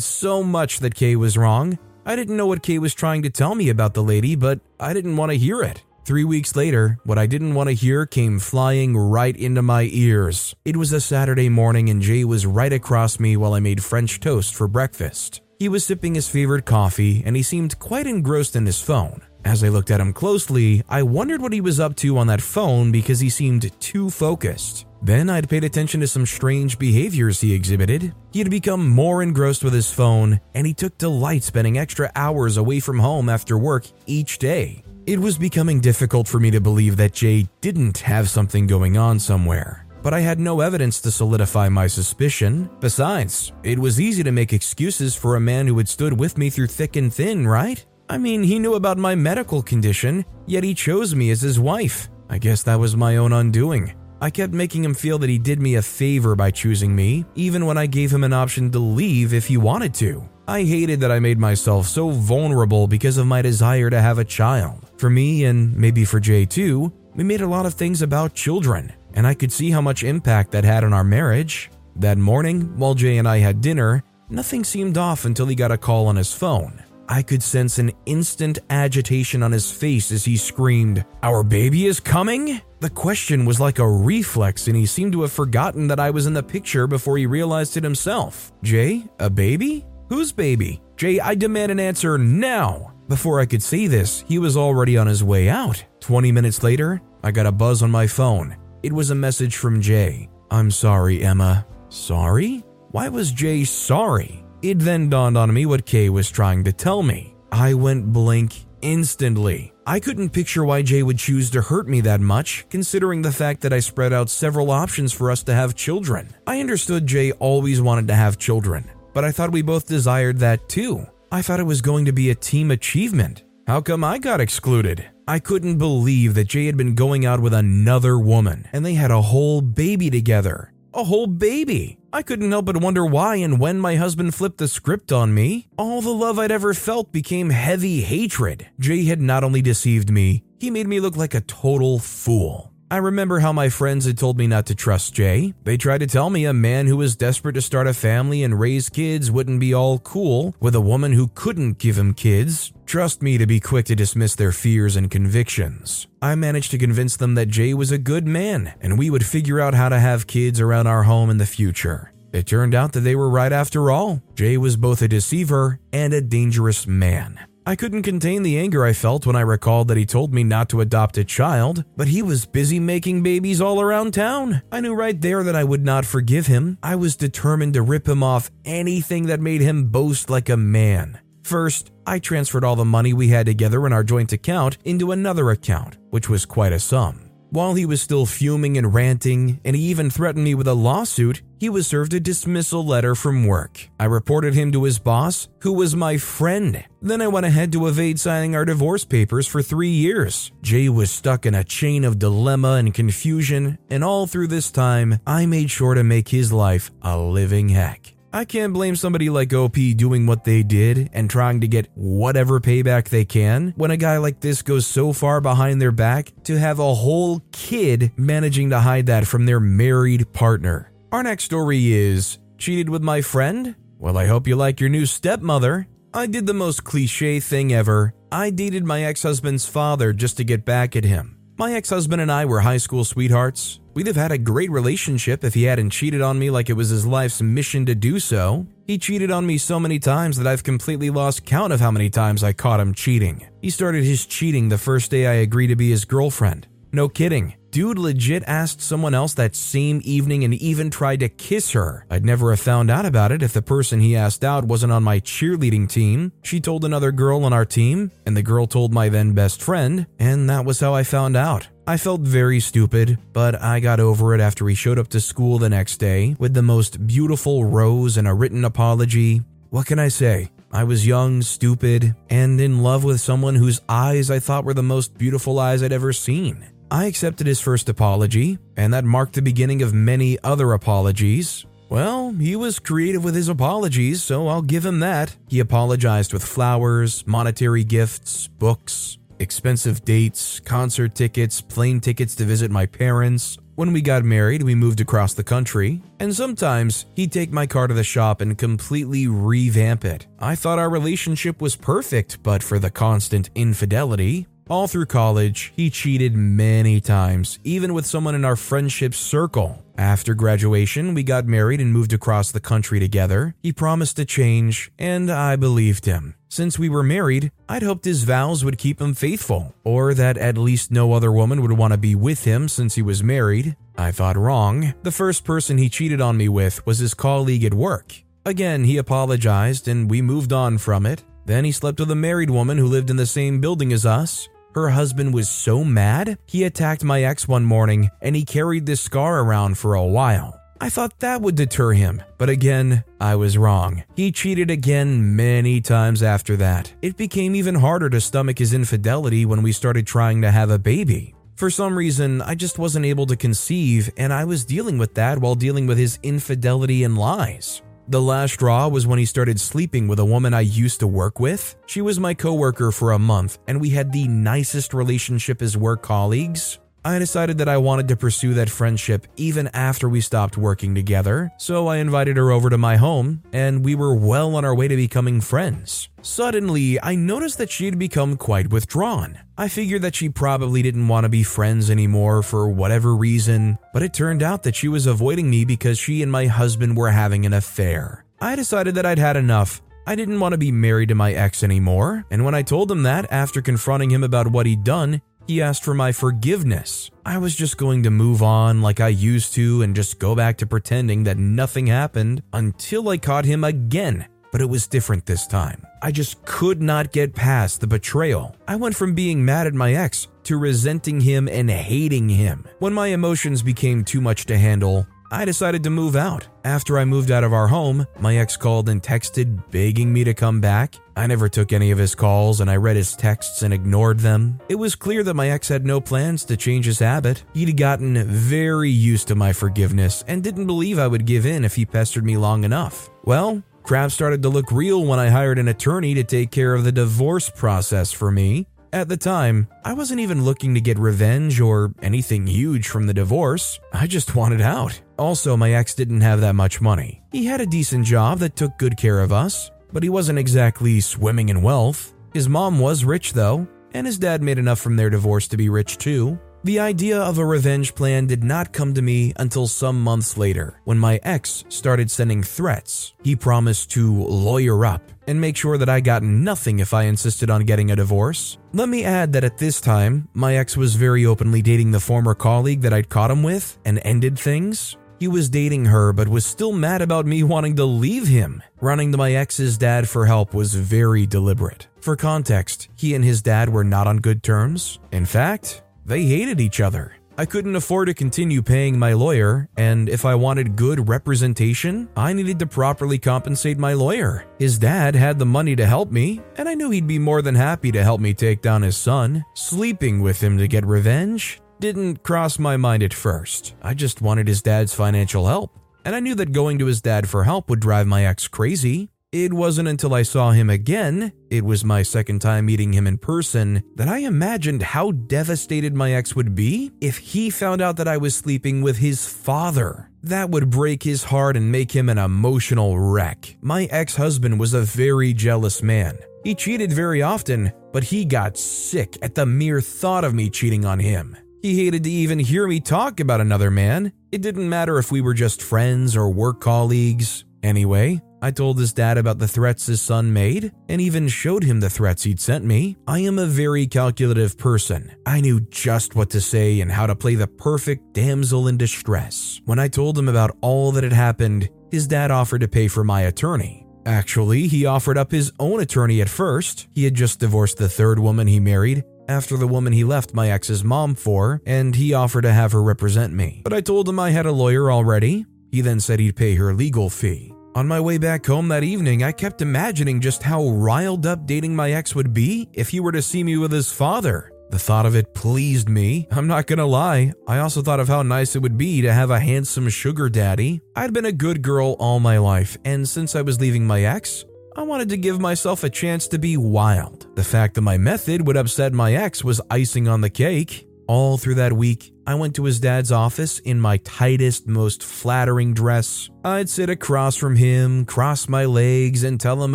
so 0.00 0.44
much 0.44 0.78
that 0.78 0.94
Kay 0.94 1.16
was 1.16 1.36
wrong. 1.36 1.76
I 2.06 2.14
didn't 2.14 2.36
know 2.36 2.46
what 2.46 2.62
Kay 2.62 2.78
was 2.78 2.94
trying 2.94 3.22
to 3.22 3.30
tell 3.30 3.56
me 3.56 3.70
about 3.70 3.92
the 3.92 4.02
lady, 4.02 4.36
but 4.36 4.60
I 4.78 4.92
didn't 4.92 5.16
want 5.16 5.32
to 5.32 5.36
hear 5.36 5.64
it. 5.64 5.82
Three 6.04 6.22
weeks 6.22 6.54
later, 6.54 6.96
what 7.06 7.18
I 7.18 7.26
didn't 7.26 7.54
want 7.54 7.68
to 7.68 7.74
hear 7.74 8.06
came 8.06 8.38
flying 8.38 8.96
right 8.96 9.36
into 9.36 9.60
my 9.60 9.88
ears. 9.90 10.54
It 10.64 10.76
was 10.76 10.92
a 10.92 11.00
Saturday 11.00 11.48
morning, 11.48 11.90
and 11.90 12.00
Jay 12.00 12.24
was 12.24 12.46
right 12.46 12.72
across 12.72 13.18
me 13.18 13.36
while 13.36 13.54
I 13.54 13.58
made 13.58 13.82
French 13.82 14.20
toast 14.20 14.54
for 14.54 14.68
breakfast. 14.68 15.40
He 15.58 15.68
was 15.68 15.84
sipping 15.84 16.14
his 16.14 16.28
favorite 16.28 16.64
coffee, 16.64 17.24
and 17.26 17.34
he 17.34 17.42
seemed 17.42 17.80
quite 17.80 18.06
engrossed 18.06 18.54
in 18.54 18.64
his 18.64 18.80
phone. 18.80 19.22
As 19.44 19.64
I 19.64 19.68
looked 19.68 19.90
at 19.90 20.00
him 20.00 20.12
closely, 20.12 20.82
I 20.88 21.02
wondered 21.02 21.42
what 21.42 21.52
he 21.52 21.60
was 21.60 21.80
up 21.80 21.96
to 21.96 22.18
on 22.18 22.28
that 22.28 22.40
phone 22.40 22.92
because 22.92 23.20
he 23.20 23.28
seemed 23.28 23.70
too 23.80 24.08
focused. 24.08 24.86
Then 25.02 25.28
I'd 25.28 25.48
paid 25.48 25.64
attention 25.64 26.00
to 26.00 26.06
some 26.06 26.26
strange 26.26 26.78
behaviors 26.78 27.40
he 27.40 27.52
exhibited. 27.52 28.14
He 28.30 28.38
had 28.38 28.50
become 28.50 28.88
more 28.88 29.20
engrossed 29.22 29.64
with 29.64 29.72
his 29.72 29.92
phone, 29.92 30.40
and 30.54 30.64
he 30.64 30.74
took 30.74 30.96
delight 30.96 31.42
spending 31.42 31.76
extra 31.76 32.10
hours 32.14 32.56
away 32.56 32.78
from 32.78 33.00
home 33.00 33.28
after 33.28 33.58
work 33.58 33.84
each 34.06 34.38
day. 34.38 34.84
It 35.04 35.18
was 35.18 35.36
becoming 35.36 35.80
difficult 35.80 36.28
for 36.28 36.38
me 36.38 36.52
to 36.52 36.60
believe 36.60 36.96
that 36.98 37.14
Jay 37.14 37.48
didn't 37.60 37.98
have 37.98 38.30
something 38.30 38.68
going 38.68 38.96
on 38.96 39.18
somewhere, 39.18 39.84
but 40.04 40.14
I 40.14 40.20
had 40.20 40.38
no 40.38 40.60
evidence 40.60 41.00
to 41.00 41.10
solidify 41.10 41.68
my 41.68 41.88
suspicion. 41.88 42.70
Besides, 42.78 43.50
it 43.64 43.80
was 43.80 44.00
easy 44.00 44.22
to 44.22 44.30
make 44.30 44.52
excuses 44.52 45.16
for 45.16 45.34
a 45.34 45.40
man 45.40 45.66
who 45.66 45.76
had 45.78 45.88
stood 45.88 46.18
with 46.20 46.38
me 46.38 46.48
through 46.50 46.68
thick 46.68 46.94
and 46.94 47.12
thin, 47.12 47.48
right? 47.48 47.84
I 48.08 48.18
mean, 48.18 48.42
he 48.42 48.58
knew 48.58 48.74
about 48.74 48.98
my 48.98 49.14
medical 49.14 49.62
condition, 49.62 50.24
yet 50.46 50.64
he 50.64 50.74
chose 50.74 51.14
me 51.14 51.30
as 51.30 51.40
his 51.40 51.58
wife. 51.58 52.08
I 52.28 52.38
guess 52.38 52.62
that 52.64 52.78
was 52.78 52.96
my 52.96 53.16
own 53.16 53.32
undoing. 53.32 53.94
I 54.20 54.30
kept 54.30 54.52
making 54.52 54.84
him 54.84 54.94
feel 54.94 55.18
that 55.18 55.28
he 55.28 55.38
did 55.38 55.60
me 55.60 55.74
a 55.74 55.82
favor 55.82 56.36
by 56.36 56.50
choosing 56.50 56.94
me, 56.94 57.24
even 57.34 57.66
when 57.66 57.76
I 57.76 57.86
gave 57.86 58.12
him 58.12 58.22
an 58.22 58.32
option 58.32 58.70
to 58.70 58.78
leave 58.78 59.34
if 59.34 59.48
he 59.48 59.56
wanted 59.56 59.94
to. 59.94 60.28
I 60.46 60.62
hated 60.62 61.00
that 61.00 61.10
I 61.10 61.18
made 61.18 61.38
myself 61.38 61.86
so 61.86 62.10
vulnerable 62.10 62.86
because 62.86 63.18
of 63.18 63.26
my 63.26 63.42
desire 63.42 63.90
to 63.90 64.00
have 64.00 64.18
a 64.18 64.24
child. 64.24 64.90
For 64.96 65.10
me, 65.10 65.44
and 65.44 65.76
maybe 65.76 66.04
for 66.04 66.20
Jay 66.20 66.44
too, 66.44 66.92
we 67.14 67.24
made 67.24 67.40
a 67.40 67.46
lot 67.46 67.66
of 67.66 67.74
things 67.74 68.02
about 68.02 68.34
children, 68.34 68.92
and 69.14 69.26
I 69.26 69.34
could 69.34 69.52
see 69.52 69.70
how 69.70 69.80
much 69.80 70.04
impact 70.04 70.52
that 70.52 70.64
had 70.64 70.84
on 70.84 70.92
our 70.92 71.04
marriage. 71.04 71.70
That 71.96 72.18
morning, 72.18 72.76
while 72.78 72.94
Jay 72.94 73.18
and 73.18 73.28
I 73.28 73.38
had 73.38 73.60
dinner, 73.60 74.02
nothing 74.30 74.64
seemed 74.64 74.96
off 74.96 75.24
until 75.24 75.46
he 75.46 75.54
got 75.54 75.72
a 75.72 75.76
call 75.76 76.06
on 76.06 76.16
his 76.16 76.32
phone. 76.32 76.82
I 77.08 77.22
could 77.22 77.42
sense 77.42 77.78
an 77.78 77.92
instant 78.06 78.58
agitation 78.70 79.42
on 79.42 79.52
his 79.52 79.70
face 79.70 80.12
as 80.12 80.24
he 80.24 80.36
screamed, 80.36 81.04
Our 81.22 81.42
baby 81.42 81.86
is 81.86 82.00
coming? 82.00 82.60
The 82.80 82.90
question 82.90 83.44
was 83.44 83.60
like 83.60 83.78
a 83.78 83.88
reflex, 83.88 84.66
and 84.66 84.76
he 84.76 84.86
seemed 84.86 85.12
to 85.12 85.22
have 85.22 85.32
forgotten 85.32 85.88
that 85.88 86.00
I 86.00 86.10
was 86.10 86.26
in 86.26 86.34
the 86.34 86.42
picture 86.42 86.86
before 86.86 87.18
he 87.18 87.26
realized 87.26 87.76
it 87.76 87.84
himself. 87.84 88.52
Jay, 88.62 89.04
a 89.18 89.30
baby? 89.30 89.84
Whose 90.08 90.32
baby? 90.32 90.82
Jay, 90.96 91.20
I 91.20 91.34
demand 91.34 91.72
an 91.72 91.80
answer 91.80 92.18
now. 92.18 92.92
Before 93.08 93.40
I 93.40 93.46
could 93.46 93.62
say 93.62 93.86
this, 93.86 94.24
he 94.26 94.38
was 94.38 94.56
already 94.56 94.96
on 94.96 95.06
his 95.06 95.22
way 95.22 95.48
out. 95.48 95.84
20 96.00 96.32
minutes 96.32 96.62
later, 96.62 97.00
I 97.22 97.30
got 97.30 97.46
a 97.46 97.52
buzz 97.52 97.82
on 97.82 97.90
my 97.90 98.06
phone. 98.06 98.56
It 98.82 98.92
was 98.92 99.10
a 99.10 99.14
message 99.14 99.56
from 99.56 99.80
Jay. 99.80 100.28
I'm 100.50 100.70
sorry, 100.70 101.22
Emma. 101.22 101.66
Sorry? 101.88 102.64
Why 102.90 103.08
was 103.08 103.32
Jay 103.32 103.64
sorry? 103.64 104.41
It 104.62 104.78
then 104.78 105.10
dawned 105.10 105.36
on 105.36 105.52
me 105.52 105.66
what 105.66 105.86
Kay 105.86 106.08
was 106.08 106.30
trying 106.30 106.62
to 106.64 106.72
tell 106.72 107.02
me. 107.02 107.34
I 107.50 107.74
went 107.74 108.12
blank 108.12 108.54
instantly. 108.80 109.72
I 109.84 109.98
couldn't 109.98 110.30
picture 110.30 110.64
why 110.64 110.82
Jay 110.82 111.02
would 111.02 111.18
choose 111.18 111.50
to 111.50 111.62
hurt 111.62 111.88
me 111.88 112.00
that 112.02 112.20
much, 112.20 112.64
considering 112.70 113.22
the 113.22 113.32
fact 113.32 113.60
that 113.62 113.72
I 113.72 113.80
spread 113.80 114.12
out 114.12 114.30
several 114.30 114.70
options 114.70 115.12
for 115.12 115.32
us 115.32 115.42
to 115.44 115.54
have 115.54 115.74
children. 115.74 116.32
I 116.46 116.60
understood 116.60 117.08
Jay 117.08 117.32
always 117.32 117.82
wanted 117.82 118.06
to 118.06 118.14
have 118.14 118.38
children, 118.38 118.88
but 119.12 119.24
I 119.24 119.32
thought 119.32 119.50
we 119.50 119.62
both 119.62 119.88
desired 119.88 120.38
that 120.38 120.68
too. 120.68 121.06
I 121.32 121.42
thought 121.42 121.58
it 121.58 121.64
was 121.64 121.80
going 121.80 122.04
to 122.04 122.12
be 122.12 122.30
a 122.30 122.34
team 122.36 122.70
achievement. 122.70 123.42
How 123.66 123.80
come 123.80 124.04
I 124.04 124.18
got 124.18 124.40
excluded? 124.40 125.04
I 125.26 125.40
couldn't 125.40 125.78
believe 125.78 126.34
that 126.34 126.48
Jay 126.48 126.66
had 126.66 126.76
been 126.76 126.94
going 126.94 127.26
out 127.26 127.40
with 127.40 127.54
another 127.54 128.16
woman 128.18 128.68
and 128.72 128.84
they 128.84 128.94
had 128.94 129.10
a 129.10 129.22
whole 129.22 129.60
baby 129.60 130.10
together. 130.10 130.71
A 130.94 131.04
whole 131.04 131.26
baby. 131.26 131.96
I 132.12 132.22
couldn't 132.22 132.50
help 132.50 132.66
but 132.66 132.76
wonder 132.76 133.06
why 133.06 133.36
and 133.36 133.58
when 133.58 133.78
my 133.80 133.96
husband 133.96 134.34
flipped 134.34 134.58
the 134.58 134.68
script 134.68 135.10
on 135.10 135.32
me. 135.32 135.68
All 135.78 136.02
the 136.02 136.10
love 136.10 136.38
I'd 136.38 136.50
ever 136.50 136.74
felt 136.74 137.12
became 137.12 137.48
heavy 137.48 138.02
hatred. 138.02 138.68
Jay 138.78 139.04
had 139.04 139.22
not 139.22 139.42
only 139.42 139.62
deceived 139.62 140.10
me, 140.10 140.42
he 140.60 140.70
made 140.70 140.86
me 140.86 141.00
look 141.00 141.16
like 141.16 141.34
a 141.34 141.40
total 141.40 141.98
fool. 141.98 142.71
I 142.92 142.98
remember 142.98 143.38
how 143.38 143.54
my 143.54 143.70
friends 143.70 144.04
had 144.04 144.18
told 144.18 144.36
me 144.36 144.46
not 144.46 144.66
to 144.66 144.74
trust 144.74 145.14
Jay. 145.14 145.54
They 145.64 145.78
tried 145.78 146.00
to 146.00 146.06
tell 146.06 146.28
me 146.28 146.44
a 146.44 146.52
man 146.52 146.86
who 146.86 146.98
was 146.98 147.16
desperate 147.16 147.54
to 147.54 147.62
start 147.62 147.86
a 147.86 147.94
family 147.94 148.42
and 148.42 148.60
raise 148.60 148.90
kids 148.90 149.30
wouldn't 149.30 149.60
be 149.60 149.72
all 149.72 149.98
cool 149.98 150.54
with 150.60 150.74
a 150.74 150.80
woman 150.82 151.14
who 151.14 151.28
couldn't 151.28 151.78
give 151.78 151.96
him 151.96 152.12
kids. 152.12 152.70
Trust 152.84 153.22
me 153.22 153.38
to 153.38 153.46
be 153.46 153.60
quick 153.60 153.86
to 153.86 153.96
dismiss 153.96 154.34
their 154.34 154.52
fears 154.52 154.94
and 154.94 155.10
convictions. 155.10 156.06
I 156.20 156.34
managed 156.34 156.70
to 156.72 156.76
convince 156.76 157.16
them 157.16 157.34
that 157.36 157.48
Jay 157.48 157.72
was 157.72 157.92
a 157.92 157.96
good 157.96 158.26
man 158.26 158.74
and 158.82 158.98
we 158.98 159.08
would 159.08 159.24
figure 159.24 159.58
out 159.58 159.72
how 159.72 159.88
to 159.88 159.98
have 159.98 160.26
kids 160.26 160.60
around 160.60 160.86
our 160.86 161.04
home 161.04 161.30
in 161.30 161.38
the 161.38 161.46
future. 161.46 162.12
It 162.34 162.46
turned 162.46 162.74
out 162.74 162.92
that 162.92 163.00
they 163.00 163.16
were 163.16 163.30
right 163.30 163.52
after 163.52 163.90
all. 163.90 164.20
Jay 164.34 164.58
was 164.58 164.76
both 164.76 165.00
a 165.00 165.08
deceiver 165.08 165.80
and 165.94 166.12
a 166.12 166.20
dangerous 166.20 166.86
man. 166.86 167.40
I 167.64 167.76
couldn't 167.76 168.02
contain 168.02 168.42
the 168.42 168.58
anger 168.58 168.84
I 168.84 168.92
felt 168.92 169.24
when 169.24 169.36
I 169.36 169.40
recalled 169.42 169.86
that 169.86 169.96
he 169.96 170.04
told 170.04 170.34
me 170.34 170.42
not 170.42 170.68
to 170.70 170.80
adopt 170.80 171.16
a 171.16 171.24
child, 171.24 171.84
but 171.96 172.08
he 172.08 172.20
was 172.20 172.44
busy 172.44 172.80
making 172.80 173.22
babies 173.22 173.60
all 173.60 173.80
around 173.80 174.14
town. 174.14 174.62
I 174.72 174.80
knew 174.80 174.94
right 174.94 175.20
there 175.20 175.44
that 175.44 175.54
I 175.54 175.62
would 175.62 175.84
not 175.84 176.04
forgive 176.04 176.48
him. 176.48 176.76
I 176.82 176.96
was 176.96 177.14
determined 177.14 177.74
to 177.74 177.82
rip 177.82 178.08
him 178.08 178.20
off 178.22 178.50
anything 178.64 179.26
that 179.26 179.40
made 179.40 179.60
him 179.60 179.84
boast 179.84 180.28
like 180.28 180.48
a 180.48 180.56
man. 180.56 181.20
First, 181.42 181.92
I 182.04 182.18
transferred 182.18 182.64
all 182.64 182.74
the 182.74 182.84
money 182.84 183.12
we 183.12 183.28
had 183.28 183.46
together 183.46 183.86
in 183.86 183.92
our 183.92 184.02
joint 184.02 184.32
account 184.32 184.78
into 184.84 185.12
another 185.12 185.50
account, 185.50 185.98
which 186.10 186.28
was 186.28 186.44
quite 186.44 186.72
a 186.72 186.80
sum. 186.80 187.21
While 187.52 187.74
he 187.74 187.84
was 187.84 188.00
still 188.00 188.24
fuming 188.24 188.78
and 188.78 188.94
ranting, 188.94 189.60
and 189.62 189.76
he 189.76 189.82
even 189.82 190.08
threatened 190.08 190.42
me 190.42 190.54
with 190.54 190.66
a 190.66 190.72
lawsuit, 190.72 191.42
he 191.60 191.68
was 191.68 191.86
served 191.86 192.14
a 192.14 192.18
dismissal 192.18 192.82
letter 192.82 193.14
from 193.14 193.46
work. 193.46 193.90
I 194.00 194.06
reported 194.06 194.54
him 194.54 194.72
to 194.72 194.84
his 194.84 194.98
boss, 194.98 195.48
who 195.60 195.74
was 195.74 195.94
my 195.94 196.16
friend. 196.16 196.82
Then 197.02 197.20
I 197.20 197.28
went 197.28 197.44
ahead 197.44 197.70
to 197.72 197.88
evade 197.88 198.18
signing 198.18 198.56
our 198.56 198.64
divorce 198.64 199.04
papers 199.04 199.46
for 199.46 199.60
three 199.60 199.90
years. 199.90 200.50
Jay 200.62 200.88
was 200.88 201.10
stuck 201.10 201.44
in 201.44 201.54
a 201.54 201.62
chain 201.62 202.04
of 202.04 202.18
dilemma 202.18 202.76
and 202.76 202.94
confusion, 202.94 203.76
and 203.90 204.02
all 204.02 204.26
through 204.26 204.46
this 204.46 204.70
time, 204.70 205.20
I 205.26 205.44
made 205.44 205.70
sure 205.70 205.92
to 205.92 206.02
make 206.02 206.30
his 206.30 206.54
life 206.54 206.90
a 207.02 207.18
living 207.18 207.68
heck. 207.68 208.11
I 208.32 208.44
can't 208.44 208.72
blame 208.72 208.96
somebody 208.96 209.28
like 209.28 209.52
OP 209.52 209.76
doing 209.96 210.26
what 210.26 210.44
they 210.44 210.62
did 210.62 211.10
and 211.12 211.28
trying 211.28 211.60
to 211.60 211.68
get 211.68 211.88
whatever 211.94 212.60
payback 212.60 213.08
they 213.08 213.24
can 213.24 213.74
when 213.76 213.90
a 213.90 213.96
guy 213.96 214.16
like 214.18 214.40
this 214.40 214.62
goes 214.62 214.86
so 214.86 215.12
far 215.12 215.40
behind 215.40 215.80
their 215.80 215.92
back 215.92 216.32
to 216.44 216.58
have 216.58 216.78
a 216.78 216.94
whole 216.94 217.42
kid 217.52 218.12
managing 218.16 218.70
to 218.70 218.80
hide 218.80 219.06
that 219.06 219.26
from 219.26 219.46
their 219.46 219.60
married 219.60 220.32
partner. 220.32 220.90
Our 221.12 221.22
next 221.22 221.44
story 221.44 221.92
is 221.92 222.38
Cheated 222.62 222.88
with 222.88 223.02
my 223.02 223.22
friend? 223.22 223.74
Well, 223.98 224.16
I 224.16 224.26
hope 224.26 224.46
you 224.46 224.54
like 224.54 224.78
your 224.78 224.88
new 224.88 225.04
stepmother. 225.04 225.88
I 226.14 226.28
did 226.28 226.46
the 226.46 226.54
most 226.54 226.84
cliche 226.84 227.40
thing 227.40 227.72
ever. 227.72 228.14
I 228.30 228.50
dated 228.50 228.84
my 228.84 229.02
ex 229.02 229.24
husband's 229.24 229.66
father 229.66 230.12
just 230.12 230.36
to 230.36 230.44
get 230.44 230.64
back 230.64 230.94
at 230.94 231.02
him. 231.02 231.36
My 231.58 231.72
ex 231.74 231.90
husband 231.90 232.22
and 232.22 232.30
I 232.30 232.44
were 232.44 232.60
high 232.60 232.76
school 232.76 233.04
sweethearts. 233.04 233.80
We'd 233.94 234.06
have 234.06 234.16
had 234.16 234.32
a 234.32 234.38
great 234.38 234.70
relationship 234.70 235.44
if 235.44 235.52
he 235.52 235.64
hadn't 235.64 235.90
cheated 235.90 236.22
on 236.22 236.38
me 236.38 236.48
like 236.48 236.70
it 236.70 236.74
was 236.74 236.88
his 236.88 237.06
life's 237.06 237.42
mission 237.42 237.84
to 237.86 237.94
do 237.94 238.18
so. 238.18 238.66
He 238.86 238.96
cheated 238.96 239.30
on 239.30 239.46
me 239.46 239.58
so 239.58 239.78
many 239.78 239.98
times 239.98 240.38
that 240.38 240.46
I've 240.46 240.64
completely 240.64 241.10
lost 241.10 241.44
count 241.44 241.74
of 241.74 241.80
how 241.80 241.90
many 241.90 242.08
times 242.08 242.42
I 242.42 242.54
caught 242.54 242.80
him 242.80 242.94
cheating. 242.94 243.46
He 243.60 243.68
started 243.68 244.04
his 244.04 244.24
cheating 244.24 244.70
the 244.70 244.78
first 244.78 245.10
day 245.10 245.26
I 245.26 245.34
agreed 245.34 245.66
to 245.68 245.76
be 245.76 245.90
his 245.90 246.06
girlfriend. 246.06 246.66
No 246.90 247.08
kidding. 247.08 247.54
Dude 247.70 247.98
legit 247.98 248.42
asked 248.46 248.82
someone 248.82 249.14
else 249.14 249.32
that 249.34 249.56
same 249.56 250.02
evening 250.04 250.44
and 250.44 250.52
even 250.52 250.90
tried 250.90 251.20
to 251.20 251.30
kiss 251.30 251.72
her. 251.72 252.04
I'd 252.10 252.24
never 252.24 252.50
have 252.50 252.60
found 252.60 252.90
out 252.90 253.06
about 253.06 253.32
it 253.32 253.42
if 253.42 253.54
the 253.54 253.62
person 253.62 254.00
he 254.00 254.14
asked 254.14 254.44
out 254.44 254.66
wasn't 254.66 254.92
on 254.92 255.02
my 255.02 255.20
cheerleading 255.20 255.88
team. 255.88 256.32
She 256.42 256.60
told 256.60 256.84
another 256.84 257.12
girl 257.12 257.46
on 257.46 257.54
our 257.54 257.64
team, 257.64 258.10
and 258.26 258.36
the 258.36 258.42
girl 258.42 258.66
told 258.66 258.92
my 258.92 259.08
then 259.08 259.32
best 259.32 259.62
friend, 259.62 260.06
and 260.18 260.50
that 260.50 260.66
was 260.66 260.80
how 260.80 260.94
I 260.94 261.02
found 261.02 261.34
out. 261.34 261.68
I 261.84 261.96
felt 261.96 262.20
very 262.20 262.60
stupid, 262.60 263.18
but 263.32 263.60
I 263.60 263.80
got 263.80 263.98
over 263.98 264.36
it 264.36 264.40
after 264.40 264.68
he 264.68 264.74
showed 264.74 265.00
up 265.00 265.08
to 265.08 265.20
school 265.20 265.58
the 265.58 265.68
next 265.68 265.96
day 265.96 266.36
with 266.38 266.54
the 266.54 266.62
most 266.62 267.08
beautiful 267.08 267.64
rose 267.64 268.16
and 268.16 268.28
a 268.28 268.34
written 268.34 268.64
apology. 268.64 269.42
What 269.70 269.86
can 269.86 269.98
I 269.98 270.06
say? 270.06 270.50
I 270.70 270.84
was 270.84 271.06
young, 271.06 271.42
stupid, 271.42 272.14
and 272.30 272.60
in 272.60 272.84
love 272.84 273.02
with 273.02 273.20
someone 273.20 273.56
whose 273.56 273.80
eyes 273.88 274.30
I 274.30 274.38
thought 274.38 274.64
were 274.64 274.74
the 274.74 274.82
most 274.82 275.18
beautiful 275.18 275.58
eyes 275.58 275.82
I'd 275.82 275.92
ever 275.92 276.12
seen. 276.12 276.64
I 276.88 277.06
accepted 277.06 277.48
his 277.48 277.60
first 277.60 277.88
apology, 277.88 278.58
and 278.76 278.94
that 278.94 279.04
marked 279.04 279.34
the 279.34 279.42
beginning 279.42 279.82
of 279.82 279.92
many 279.92 280.38
other 280.44 280.72
apologies. 280.74 281.66
Well, 281.88 282.30
he 282.32 282.54
was 282.54 282.78
creative 282.78 283.24
with 283.24 283.34
his 283.34 283.48
apologies, 283.48 284.22
so 284.22 284.46
I'll 284.46 284.62
give 284.62 284.86
him 284.86 285.00
that. 285.00 285.36
He 285.48 285.58
apologized 285.58 286.32
with 286.32 286.44
flowers, 286.44 287.26
monetary 287.26 287.82
gifts, 287.82 288.46
books, 288.46 289.18
expensive 289.42 290.04
dates, 290.04 290.60
concert 290.60 291.14
tickets, 291.14 291.60
plane 291.60 292.00
tickets 292.00 292.34
to 292.36 292.44
visit 292.44 292.70
my 292.70 292.86
parents. 292.86 293.58
When 293.74 293.92
we 293.92 294.00
got 294.00 294.24
married, 294.24 294.62
we 294.62 294.74
moved 294.74 295.00
across 295.00 295.34
the 295.34 295.44
country, 295.44 296.00
and 296.20 296.34
sometimes 296.34 297.06
he'd 297.16 297.32
take 297.32 297.50
my 297.50 297.66
car 297.66 297.88
to 297.88 297.94
the 297.94 298.04
shop 298.04 298.40
and 298.40 298.56
completely 298.56 299.26
revamp 299.26 300.04
it. 300.04 300.26
I 300.38 300.54
thought 300.54 300.78
our 300.78 300.88
relationship 300.88 301.60
was 301.60 301.76
perfect, 301.76 302.42
but 302.42 302.62
for 302.62 302.78
the 302.78 302.90
constant 302.90 303.50
infidelity, 303.54 304.46
all 304.68 304.88
through 304.88 305.06
college, 305.06 305.72
he 305.76 305.90
cheated 305.90 306.34
many 306.34 307.00
times, 307.00 307.58
even 307.64 307.92
with 307.92 308.06
someone 308.06 308.34
in 308.34 308.44
our 308.44 308.56
friendship 308.56 309.14
circle. 309.14 309.81
After 309.98 310.34
graduation, 310.34 311.14
we 311.14 311.22
got 311.22 311.46
married 311.46 311.80
and 311.80 311.92
moved 311.92 312.12
across 312.12 312.50
the 312.50 312.60
country 312.60 312.98
together. 312.98 313.54
He 313.62 313.72
promised 313.72 314.16
to 314.16 314.24
change, 314.24 314.90
and 314.98 315.30
I 315.30 315.56
believed 315.56 316.06
him. 316.06 316.34
Since 316.48 316.78
we 316.78 316.88
were 316.88 317.02
married, 317.02 317.50
I'd 317.68 317.82
hoped 317.82 318.04
his 318.04 318.24
vows 318.24 318.64
would 318.64 318.78
keep 318.78 319.00
him 319.00 319.14
faithful, 319.14 319.74
or 319.84 320.14
that 320.14 320.36
at 320.36 320.58
least 320.58 320.90
no 320.90 321.12
other 321.12 321.32
woman 321.32 321.62
would 321.62 321.72
want 321.72 321.92
to 321.92 321.98
be 321.98 322.14
with 322.14 322.44
him 322.44 322.68
since 322.68 322.94
he 322.94 323.02
was 323.02 323.22
married. 323.22 323.76
I 323.96 324.10
thought 324.10 324.36
wrong. 324.36 324.94
The 325.02 325.10
first 325.10 325.44
person 325.44 325.78
he 325.78 325.88
cheated 325.88 326.20
on 326.20 326.36
me 326.36 326.48
with 326.48 326.84
was 326.86 326.98
his 326.98 327.14
colleague 327.14 327.64
at 327.64 327.74
work. 327.74 328.14
Again, 328.44 328.84
he 328.84 328.96
apologized 328.96 329.88
and 329.88 330.10
we 330.10 330.20
moved 330.20 330.52
on 330.52 330.78
from 330.78 331.06
it. 331.06 331.22
Then 331.44 331.64
he 331.64 331.72
slept 331.72 332.00
with 332.00 332.10
a 332.10 332.16
married 332.16 332.50
woman 332.50 332.78
who 332.78 332.86
lived 332.86 333.10
in 333.10 333.16
the 333.16 333.26
same 333.26 333.60
building 333.60 333.92
as 333.92 334.06
us. 334.06 334.48
Her 334.74 334.88
husband 334.88 335.34
was 335.34 335.48
so 335.48 335.84
mad, 335.84 336.38
he 336.46 336.64
attacked 336.64 337.04
my 337.04 337.24
ex 337.24 337.46
one 337.46 337.64
morning 337.64 338.10
and 338.20 338.34
he 338.34 338.44
carried 338.44 338.86
this 338.86 339.00
scar 339.00 339.40
around 339.40 339.76
for 339.76 339.94
a 339.94 340.04
while. 340.04 340.58
I 340.80 340.88
thought 340.88 341.20
that 341.20 341.42
would 341.42 341.54
deter 341.54 341.92
him, 341.92 342.22
but 342.38 342.48
again, 342.48 343.04
I 343.20 343.36
was 343.36 343.56
wrong. 343.56 344.02
He 344.16 344.32
cheated 344.32 344.68
again 344.68 345.36
many 345.36 345.80
times 345.80 346.24
after 346.24 346.56
that. 346.56 346.92
It 347.02 347.16
became 347.16 347.54
even 347.54 347.76
harder 347.76 348.10
to 348.10 348.20
stomach 348.20 348.58
his 348.58 348.74
infidelity 348.74 349.46
when 349.46 349.62
we 349.62 349.70
started 349.70 350.08
trying 350.08 350.42
to 350.42 350.50
have 350.50 350.70
a 350.70 350.80
baby. 350.80 351.34
For 351.54 351.70
some 351.70 351.96
reason, 351.96 352.42
I 352.42 352.56
just 352.56 352.80
wasn't 352.80 353.06
able 353.06 353.26
to 353.26 353.36
conceive, 353.36 354.10
and 354.16 354.32
I 354.32 354.44
was 354.44 354.64
dealing 354.64 354.98
with 354.98 355.14
that 355.14 355.38
while 355.38 355.54
dealing 355.54 355.86
with 355.86 355.98
his 355.98 356.18
infidelity 356.24 357.04
and 357.04 357.16
lies. 357.16 357.82
The 358.08 358.20
last 358.20 358.54
straw 358.54 358.88
was 358.88 359.06
when 359.06 359.20
he 359.20 359.24
started 359.24 359.60
sleeping 359.60 360.08
with 360.08 360.18
a 360.18 360.24
woman 360.24 360.52
I 360.52 360.60
used 360.60 360.98
to 361.00 361.06
work 361.06 361.38
with. 361.38 361.76
She 361.86 362.00
was 362.00 362.18
my 362.18 362.34
coworker 362.34 362.90
for 362.90 363.12
a 363.12 363.18
month, 363.18 363.58
and 363.68 363.80
we 363.80 363.90
had 363.90 364.12
the 364.12 364.26
nicest 364.26 364.92
relationship 364.92 365.62
as 365.62 365.76
work 365.76 366.02
colleagues. 366.02 366.80
I 367.04 367.18
decided 367.18 367.58
that 367.58 367.68
I 367.68 367.78
wanted 367.78 368.06
to 368.08 368.16
pursue 368.16 368.54
that 368.54 368.70
friendship 368.70 369.26
even 369.36 369.66
after 369.74 370.08
we 370.08 370.20
stopped 370.20 370.56
working 370.56 370.94
together, 370.94 371.50
so 371.58 371.88
I 371.88 371.96
invited 371.96 372.36
her 372.36 372.52
over 372.52 372.70
to 372.70 372.78
my 372.78 372.96
home, 372.96 373.42
and 373.52 373.84
we 373.84 373.96
were 373.96 374.14
well 374.14 374.54
on 374.54 374.64
our 374.64 374.74
way 374.74 374.86
to 374.86 374.94
becoming 374.94 375.40
friends. 375.40 376.08
Suddenly, 376.22 377.02
I 377.02 377.16
noticed 377.16 377.58
that 377.58 377.72
she 377.72 377.86
had 377.86 377.98
become 377.98 378.36
quite 378.36 378.70
withdrawn. 378.70 379.36
I 379.58 379.66
figured 379.66 380.02
that 380.02 380.14
she 380.14 380.28
probably 380.28 380.80
didn't 380.80 381.08
want 381.08 381.24
to 381.24 381.28
be 381.28 381.42
friends 381.42 381.90
anymore 381.90 382.44
for 382.44 382.68
whatever 382.68 383.16
reason, 383.16 383.78
but 383.92 384.04
it 384.04 384.14
turned 384.14 384.42
out 384.42 384.62
that 384.62 384.76
she 384.76 384.86
was 384.86 385.06
avoiding 385.06 385.50
me 385.50 385.64
because 385.64 385.98
she 385.98 386.22
and 386.22 386.30
my 386.30 386.46
husband 386.46 386.96
were 386.96 387.10
having 387.10 387.44
an 387.44 387.52
affair. 387.52 388.24
I 388.40 388.54
decided 388.54 388.94
that 388.94 389.06
I'd 389.06 389.18
had 389.18 389.36
enough. 389.36 389.82
I 390.06 390.14
didn't 390.14 390.40
want 390.40 390.52
to 390.52 390.58
be 390.58 390.72
married 390.72 391.10
to 391.10 391.14
my 391.14 391.32
ex 391.32 391.62
anymore, 391.62 392.24
and 392.30 392.44
when 392.44 392.54
I 392.54 392.62
told 392.62 392.90
him 392.90 393.04
that 393.04 393.30
after 393.30 393.62
confronting 393.62 394.10
him 394.10 394.24
about 394.24 394.50
what 394.50 394.66
he'd 394.66 394.82
done, 394.84 395.22
he 395.46 395.62
asked 395.62 395.84
for 395.84 395.94
my 395.94 396.12
forgiveness. 396.12 397.10
I 397.24 397.38
was 397.38 397.54
just 397.54 397.76
going 397.76 398.02
to 398.04 398.10
move 398.10 398.42
on 398.42 398.82
like 398.82 399.00
I 399.00 399.08
used 399.08 399.54
to 399.54 399.82
and 399.82 399.94
just 399.94 400.18
go 400.18 400.34
back 400.34 400.58
to 400.58 400.66
pretending 400.66 401.24
that 401.24 401.38
nothing 401.38 401.86
happened 401.86 402.42
until 402.52 403.08
I 403.08 403.18
caught 403.18 403.44
him 403.44 403.64
again. 403.64 404.26
But 404.50 404.60
it 404.60 404.68
was 404.68 404.86
different 404.86 405.24
this 405.24 405.46
time. 405.46 405.86
I 406.02 406.10
just 406.12 406.44
could 406.44 406.82
not 406.82 407.12
get 407.12 407.34
past 407.34 407.80
the 407.80 407.86
betrayal. 407.86 408.54
I 408.68 408.76
went 408.76 408.94
from 408.94 409.14
being 409.14 409.44
mad 409.44 409.66
at 409.66 409.72
my 409.72 409.94
ex 409.94 410.28
to 410.44 410.58
resenting 410.58 411.20
him 411.20 411.48
and 411.48 411.70
hating 411.70 412.28
him. 412.28 412.66
When 412.78 412.92
my 412.92 413.08
emotions 413.08 413.62
became 413.62 414.04
too 414.04 414.20
much 414.20 414.44
to 414.46 414.58
handle, 414.58 415.06
I 415.32 415.46
decided 415.46 415.82
to 415.84 415.90
move 415.90 416.14
out. 416.14 416.46
After 416.62 416.98
I 416.98 417.06
moved 417.06 417.30
out 417.30 417.42
of 417.42 417.54
our 417.54 417.66
home, 417.66 418.06
my 418.20 418.36
ex 418.36 418.54
called 418.54 418.90
and 418.90 419.02
texted 419.02 419.70
begging 419.70 420.12
me 420.12 420.24
to 420.24 420.34
come 420.34 420.60
back. 420.60 420.94
I 421.16 421.26
never 421.26 421.48
took 421.48 421.72
any 421.72 421.90
of 421.90 421.96
his 421.96 422.14
calls 422.14 422.60
and 422.60 422.70
I 422.70 422.76
read 422.76 422.96
his 422.96 423.16
texts 423.16 423.62
and 423.62 423.72
ignored 423.72 424.20
them. 424.20 424.60
It 424.68 424.74
was 424.74 424.94
clear 424.94 425.22
that 425.22 425.32
my 425.32 425.48
ex 425.48 425.68
had 425.68 425.86
no 425.86 426.02
plans 426.02 426.44
to 426.44 426.56
change 426.58 426.84
his 426.84 426.98
habit. 426.98 427.44
He'd 427.54 427.78
gotten 427.78 428.22
very 428.26 428.90
used 428.90 429.26
to 429.28 429.34
my 429.34 429.54
forgiveness 429.54 430.22
and 430.28 430.44
didn't 430.44 430.66
believe 430.66 430.98
I 430.98 431.08
would 431.08 431.24
give 431.24 431.46
in 431.46 431.64
if 431.64 431.76
he 431.76 431.86
pestered 431.86 432.26
me 432.26 432.36
long 432.36 432.64
enough. 432.64 433.08
Well, 433.24 433.62
crap 433.84 434.10
started 434.10 434.42
to 434.42 434.50
look 434.50 434.70
real 434.70 435.06
when 435.06 435.18
I 435.18 435.30
hired 435.30 435.58
an 435.58 435.68
attorney 435.68 436.12
to 436.12 436.24
take 436.24 436.50
care 436.50 436.74
of 436.74 436.84
the 436.84 436.92
divorce 436.92 437.48
process 437.48 438.12
for 438.12 438.30
me. 438.30 438.66
At 438.94 439.08
the 439.08 439.16
time, 439.16 439.68
I 439.86 439.94
wasn't 439.94 440.20
even 440.20 440.44
looking 440.44 440.74
to 440.74 440.80
get 440.80 440.98
revenge 440.98 441.62
or 441.62 441.94
anything 442.02 442.46
huge 442.46 442.88
from 442.88 443.06
the 443.06 443.14
divorce. 443.14 443.80
I 443.90 444.06
just 444.06 444.34
wanted 444.36 444.60
out. 444.60 445.00
Also, 445.18 445.56
my 445.56 445.72
ex 445.72 445.94
didn't 445.94 446.20
have 446.20 446.42
that 446.42 446.54
much 446.54 446.82
money. 446.82 447.22
He 447.32 447.46
had 447.46 447.62
a 447.62 447.66
decent 447.66 448.04
job 448.04 448.40
that 448.40 448.54
took 448.54 448.76
good 448.76 448.98
care 448.98 449.20
of 449.20 449.32
us, 449.32 449.70
but 449.94 450.02
he 450.02 450.10
wasn't 450.10 450.38
exactly 450.38 451.00
swimming 451.00 451.48
in 451.48 451.62
wealth. 451.62 452.12
His 452.34 452.50
mom 452.50 452.80
was 452.80 453.02
rich 453.02 453.32
though, 453.32 453.66
and 453.94 454.06
his 454.06 454.18
dad 454.18 454.42
made 454.42 454.58
enough 454.58 454.80
from 454.80 454.96
their 454.96 455.08
divorce 455.08 455.48
to 455.48 455.56
be 455.56 455.70
rich 455.70 455.96
too. 455.96 456.38
The 456.64 456.78
idea 456.78 457.18
of 457.18 457.38
a 457.38 457.44
revenge 457.44 457.92
plan 457.96 458.28
did 458.28 458.44
not 458.44 458.72
come 458.72 458.94
to 458.94 459.02
me 459.02 459.32
until 459.34 459.66
some 459.66 460.00
months 460.00 460.36
later, 460.36 460.78
when 460.84 460.96
my 460.96 461.18
ex 461.24 461.64
started 461.68 462.08
sending 462.08 462.44
threats. 462.44 463.14
He 463.24 463.34
promised 463.34 463.90
to 463.92 464.22
lawyer 464.22 464.86
up 464.86 465.02
and 465.26 465.40
make 465.40 465.56
sure 465.56 465.76
that 465.76 465.88
I 465.88 465.98
got 465.98 466.22
nothing 466.22 466.78
if 466.78 466.94
I 466.94 467.04
insisted 467.04 467.50
on 467.50 467.64
getting 467.64 467.90
a 467.90 467.96
divorce. 467.96 468.58
Let 468.72 468.88
me 468.88 469.02
add 469.02 469.32
that 469.32 469.42
at 469.42 469.58
this 469.58 469.80
time, 469.80 470.28
my 470.34 470.54
ex 470.54 470.76
was 470.76 470.94
very 470.94 471.26
openly 471.26 471.62
dating 471.62 471.90
the 471.90 471.98
former 471.98 472.32
colleague 472.32 472.82
that 472.82 472.92
I'd 472.92 473.08
caught 473.08 473.32
him 473.32 473.42
with 473.42 473.76
and 473.84 474.00
ended 474.04 474.38
things. 474.38 474.96
He 475.18 475.26
was 475.26 475.48
dating 475.48 475.86
her, 475.86 476.12
but 476.12 476.28
was 476.28 476.46
still 476.46 476.72
mad 476.72 477.02
about 477.02 477.26
me 477.26 477.42
wanting 477.42 477.74
to 477.76 477.84
leave 477.84 478.28
him. 478.28 478.62
Running 478.80 479.10
to 479.10 479.18
my 479.18 479.34
ex's 479.34 479.78
dad 479.78 480.08
for 480.08 480.26
help 480.26 480.54
was 480.54 480.76
very 480.76 481.26
deliberate. 481.26 481.88
For 482.00 482.14
context, 482.14 482.88
he 482.94 483.16
and 483.16 483.24
his 483.24 483.42
dad 483.42 483.68
were 483.68 483.84
not 483.84 484.06
on 484.06 484.18
good 484.18 484.44
terms. 484.44 485.00
In 485.10 485.26
fact, 485.26 485.82
they 486.04 486.24
hated 486.24 486.60
each 486.60 486.80
other. 486.80 487.14
I 487.38 487.46
couldn't 487.46 487.76
afford 487.76 488.08
to 488.08 488.14
continue 488.14 488.60
paying 488.60 488.98
my 488.98 489.14
lawyer, 489.14 489.68
and 489.78 490.08
if 490.08 490.26
I 490.26 490.34
wanted 490.34 490.76
good 490.76 491.08
representation, 491.08 492.10
I 492.14 492.34
needed 492.34 492.58
to 492.58 492.66
properly 492.66 493.18
compensate 493.18 493.78
my 493.78 493.94
lawyer. 493.94 494.44
His 494.58 494.78
dad 494.78 495.14
had 495.14 495.38
the 495.38 495.46
money 495.46 495.74
to 495.76 495.86
help 495.86 496.10
me, 496.10 496.42
and 496.56 496.68
I 496.68 496.74
knew 496.74 496.90
he'd 496.90 497.06
be 497.06 497.18
more 497.18 497.40
than 497.40 497.54
happy 497.54 497.90
to 497.92 498.02
help 498.02 498.20
me 498.20 498.34
take 498.34 498.60
down 498.60 498.82
his 498.82 498.98
son. 498.98 499.44
Sleeping 499.54 500.20
with 500.20 500.42
him 500.42 500.58
to 500.58 500.68
get 500.68 500.84
revenge 500.84 501.62
didn't 501.80 502.22
cross 502.22 502.58
my 502.58 502.76
mind 502.76 503.02
at 503.02 503.14
first. 503.14 503.74
I 503.82 503.94
just 503.94 504.20
wanted 504.20 504.46
his 504.46 504.60
dad's 504.60 504.94
financial 504.94 505.46
help, 505.46 505.70
and 506.04 506.14
I 506.14 506.20
knew 506.20 506.34
that 506.34 506.52
going 506.52 506.78
to 506.80 506.86
his 506.86 507.00
dad 507.00 507.28
for 507.28 507.44
help 507.44 507.70
would 507.70 507.80
drive 507.80 508.06
my 508.06 508.26
ex 508.26 508.46
crazy. 508.46 509.08
It 509.32 509.54
wasn't 509.54 509.88
until 509.88 510.12
I 510.12 510.24
saw 510.24 510.50
him 510.50 510.68
again, 510.68 511.32
it 511.48 511.64
was 511.64 511.86
my 511.86 512.02
second 512.02 512.40
time 512.40 512.66
meeting 512.66 512.92
him 512.92 513.06
in 513.06 513.16
person, 513.16 513.82
that 513.94 514.06
I 514.06 514.18
imagined 514.18 514.82
how 514.82 515.12
devastated 515.12 515.96
my 515.96 516.12
ex 516.12 516.36
would 516.36 516.54
be 516.54 516.92
if 517.00 517.16
he 517.16 517.48
found 517.48 517.80
out 517.80 517.96
that 517.96 518.06
I 518.06 518.18
was 518.18 518.36
sleeping 518.36 518.82
with 518.82 518.98
his 518.98 519.26
father. 519.26 520.10
That 520.22 520.50
would 520.50 520.68
break 520.68 521.02
his 521.02 521.24
heart 521.24 521.56
and 521.56 521.72
make 521.72 521.90
him 521.90 522.10
an 522.10 522.18
emotional 522.18 522.98
wreck. 522.98 523.56
My 523.62 523.84
ex 523.84 524.16
husband 524.16 524.60
was 524.60 524.74
a 524.74 524.82
very 524.82 525.32
jealous 525.32 525.82
man. 525.82 526.18
He 526.44 526.54
cheated 526.54 526.92
very 526.92 527.22
often, 527.22 527.72
but 527.90 528.04
he 528.04 528.26
got 528.26 528.58
sick 528.58 529.16
at 529.22 529.34
the 529.34 529.46
mere 529.46 529.80
thought 529.80 530.24
of 530.24 530.34
me 530.34 530.50
cheating 530.50 530.84
on 530.84 530.98
him. 530.98 531.38
He 531.62 531.82
hated 531.82 532.04
to 532.04 532.10
even 532.10 532.38
hear 532.38 532.68
me 532.68 532.80
talk 532.80 533.18
about 533.18 533.40
another 533.40 533.70
man. 533.70 534.12
It 534.30 534.42
didn't 534.42 534.68
matter 534.68 534.98
if 534.98 535.10
we 535.10 535.22
were 535.22 535.32
just 535.32 535.62
friends 535.62 536.16
or 536.16 536.28
work 536.28 536.60
colleagues. 536.60 537.46
Anyway, 537.62 538.20
I 538.42 538.50
told 538.50 538.78
his 538.78 538.92
dad 538.92 539.18
about 539.18 539.38
the 539.38 539.46
threats 539.46 539.86
his 539.86 540.02
son 540.02 540.32
made 540.32 540.72
and 540.88 541.00
even 541.00 541.28
showed 541.28 541.62
him 541.62 541.78
the 541.78 541.88
threats 541.88 542.24
he'd 542.24 542.40
sent 542.40 542.64
me. 542.64 542.96
I 543.06 543.20
am 543.20 543.38
a 543.38 543.46
very 543.46 543.86
calculative 543.86 544.58
person. 544.58 545.14
I 545.24 545.40
knew 545.40 545.60
just 545.60 546.16
what 546.16 546.28
to 546.30 546.40
say 546.40 546.80
and 546.80 546.90
how 546.90 547.06
to 547.06 547.14
play 547.14 547.36
the 547.36 547.46
perfect 547.46 548.12
damsel 548.14 548.66
in 548.66 548.76
distress. 548.76 549.60
When 549.64 549.78
I 549.78 549.86
told 549.86 550.18
him 550.18 550.28
about 550.28 550.56
all 550.60 550.90
that 550.92 551.04
had 551.04 551.12
happened, 551.12 551.68
his 551.92 552.08
dad 552.08 552.32
offered 552.32 552.62
to 552.62 552.68
pay 552.68 552.88
for 552.88 553.04
my 553.04 553.22
attorney. 553.22 553.86
Actually, 554.06 554.66
he 554.66 554.86
offered 554.86 555.16
up 555.16 555.30
his 555.30 555.52
own 555.60 555.80
attorney 555.80 556.20
at 556.20 556.28
first. 556.28 556.88
He 556.92 557.04
had 557.04 557.14
just 557.14 557.38
divorced 557.38 557.78
the 557.78 557.88
third 557.88 558.18
woman 558.18 558.48
he 558.48 558.58
married 558.58 559.04
after 559.28 559.56
the 559.56 559.68
woman 559.68 559.92
he 559.92 560.02
left 560.02 560.34
my 560.34 560.50
ex's 560.50 560.82
mom 560.82 561.14
for, 561.14 561.62
and 561.64 561.94
he 561.94 562.12
offered 562.12 562.42
to 562.42 562.52
have 562.52 562.72
her 562.72 562.82
represent 562.82 563.32
me. 563.32 563.62
But 563.62 563.72
I 563.72 563.80
told 563.80 564.08
him 564.08 564.18
I 564.18 564.30
had 564.30 564.46
a 564.46 564.52
lawyer 564.52 564.90
already. 564.90 565.46
He 565.70 565.80
then 565.80 566.00
said 566.00 566.18
he'd 566.18 566.34
pay 566.34 566.56
her 566.56 566.74
legal 566.74 567.08
fee. 567.08 567.54
On 567.74 567.88
my 567.88 567.98
way 567.98 568.18
back 568.18 568.44
home 568.44 568.68
that 568.68 568.84
evening, 568.84 569.22
I 569.22 569.32
kept 569.32 569.62
imagining 569.62 570.20
just 570.20 570.42
how 570.42 570.68
riled 570.68 571.24
up 571.24 571.46
dating 571.46 571.74
my 571.74 571.92
ex 571.92 572.14
would 572.14 572.34
be 572.34 572.68
if 572.74 572.90
he 572.90 573.00
were 573.00 573.12
to 573.12 573.22
see 573.22 573.42
me 573.42 573.56
with 573.56 573.72
his 573.72 573.90
father. 573.90 574.52
The 574.68 574.78
thought 574.78 575.06
of 575.06 575.16
it 575.16 575.32
pleased 575.32 575.88
me. 575.88 576.28
I'm 576.30 576.46
not 576.46 576.66
gonna 576.66 576.84
lie. 576.84 577.32
I 577.48 577.58
also 577.58 577.80
thought 577.80 578.00
of 578.00 578.08
how 578.08 578.22
nice 578.22 578.54
it 578.54 578.60
would 578.60 578.76
be 578.76 579.00
to 579.00 579.12
have 579.12 579.30
a 579.30 579.40
handsome 579.40 579.88
sugar 579.88 580.28
daddy. 580.28 580.82
I'd 580.94 581.14
been 581.14 581.24
a 581.24 581.32
good 581.32 581.62
girl 581.62 581.96
all 581.98 582.20
my 582.20 582.36
life, 582.36 582.76
and 582.84 583.08
since 583.08 583.34
I 583.34 583.40
was 583.40 583.58
leaving 583.58 583.86
my 583.86 584.02
ex, 584.02 584.44
I 584.76 584.82
wanted 584.82 585.08
to 585.08 585.16
give 585.16 585.40
myself 585.40 585.82
a 585.82 585.90
chance 585.90 586.28
to 586.28 586.38
be 586.38 586.58
wild. 586.58 587.34
The 587.36 587.44
fact 587.44 587.74
that 587.74 587.82
my 587.82 587.96
method 587.96 588.46
would 588.46 588.58
upset 588.58 588.92
my 588.92 589.14
ex 589.14 589.42
was 589.42 589.62
icing 589.70 590.08
on 590.08 590.20
the 590.20 590.30
cake. 590.30 590.86
All 591.12 591.36
through 591.36 591.56
that 591.56 591.74
week, 591.74 592.10
I 592.26 592.36
went 592.36 592.54
to 592.54 592.64
his 592.64 592.80
dad's 592.80 593.12
office 593.12 593.58
in 593.58 593.78
my 593.78 593.98
tightest, 593.98 594.66
most 594.66 595.02
flattering 595.02 595.74
dress. 595.74 596.30
I'd 596.42 596.70
sit 596.70 596.88
across 596.88 597.36
from 597.36 597.54
him, 597.54 598.06
cross 598.06 598.48
my 598.48 598.64
legs, 598.64 599.22
and 599.22 599.38
tell 599.38 599.62
him 599.62 599.74